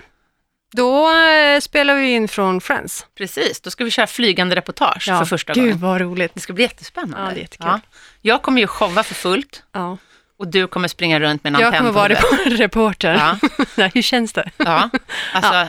[0.74, 3.06] då eh, spelar vi in från Friends.
[3.18, 5.80] Precis, då ska vi köra flygande reportage för första Gud gången.
[5.80, 6.32] vad roligt.
[6.34, 7.28] Det ska bli jättespännande.
[7.28, 7.80] Ja, det är jättekul.
[8.22, 9.98] Jag kommer ju showa för fullt Ja.
[10.40, 13.14] och du kommer springa runt med en Jag antenn kommer på vara reporter.
[13.14, 13.38] Ja,
[13.76, 13.90] Ja.
[13.94, 14.50] Hur känns det?
[14.58, 14.90] ja.
[15.34, 15.68] Alltså,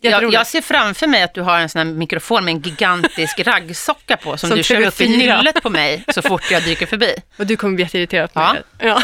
[0.00, 3.38] jag, jag ser framför mig att du har en sån här mikrofon med en gigantisk
[3.46, 5.16] raggsocka på som, Som du kör upp i TV4.
[5.36, 7.14] nyllet på mig så fort jag dyker förbi.
[7.36, 8.52] Och du kommer bli jätteirriterad på Ja.
[8.52, 8.62] mig.
[8.78, 9.02] Ja.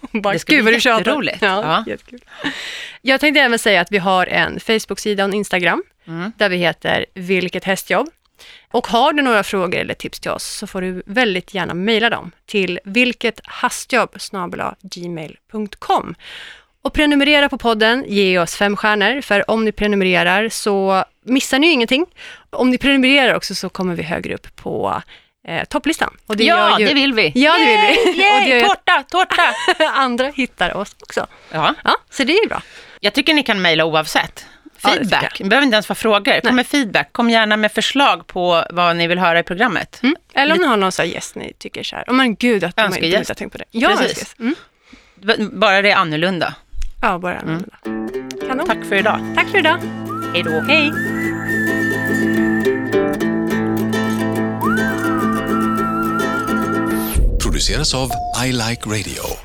[0.12, 1.42] Bara, Det ska Gud bli jätteroligt.
[1.42, 2.50] Ja, Ja.
[3.02, 6.32] Jag tänkte även säga att vi har en Facebook-sida och en Instagram Mm.
[6.36, 8.08] där vi heter Vilket hästjobb.
[8.70, 12.10] Och har du några frågor eller tips till oss så får du väldigt gärna mejla
[12.10, 14.16] dem till vilkethastjobb
[14.82, 16.14] gmail.com.
[16.82, 21.66] Och prenumerera på podden, ge oss fem stjärnor, för om ni prenumererar så missar ni
[21.72, 22.06] ingenting.
[22.50, 25.02] Om ni prenumererar också så kommer vi högre upp på
[25.48, 26.16] eh, topplistan.
[26.26, 27.32] Och det Ja, ju det vill vi.
[27.34, 28.10] Ja, det vill vi.
[28.10, 29.42] Och det Yay, gör tårta, tårta!
[29.94, 31.26] andra hittar oss också.
[31.50, 32.62] Ja, Ja, så det är ju bra.
[33.00, 34.46] jag tycker ni kan mejla oavsett.
[34.82, 36.40] Ja, det Feedback, behöver inte ens vara frågor.
[36.40, 40.00] Kom med feedback, kom gärna med förslag på vad ni vill höra i programmet.
[40.02, 40.16] Mm.
[40.34, 42.04] Eller om ni har någon sån här gäst ni tycker är kär.
[42.06, 43.64] Oh, men gud, att de inte har tänkt på det.
[43.70, 44.36] Ja, Precis.
[44.38, 44.54] Mm.
[45.52, 46.54] Bara det är annorlunda.
[47.02, 47.76] Ja, bara annorlunda.
[48.48, 48.66] Kanon.
[48.66, 49.20] Tack för idag.
[49.36, 49.78] Tack för idag.
[50.34, 50.60] Hej då.
[50.60, 51.13] Hej.
[57.64, 58.10] Produceras av
[58.46, 59.43] I Like Radio.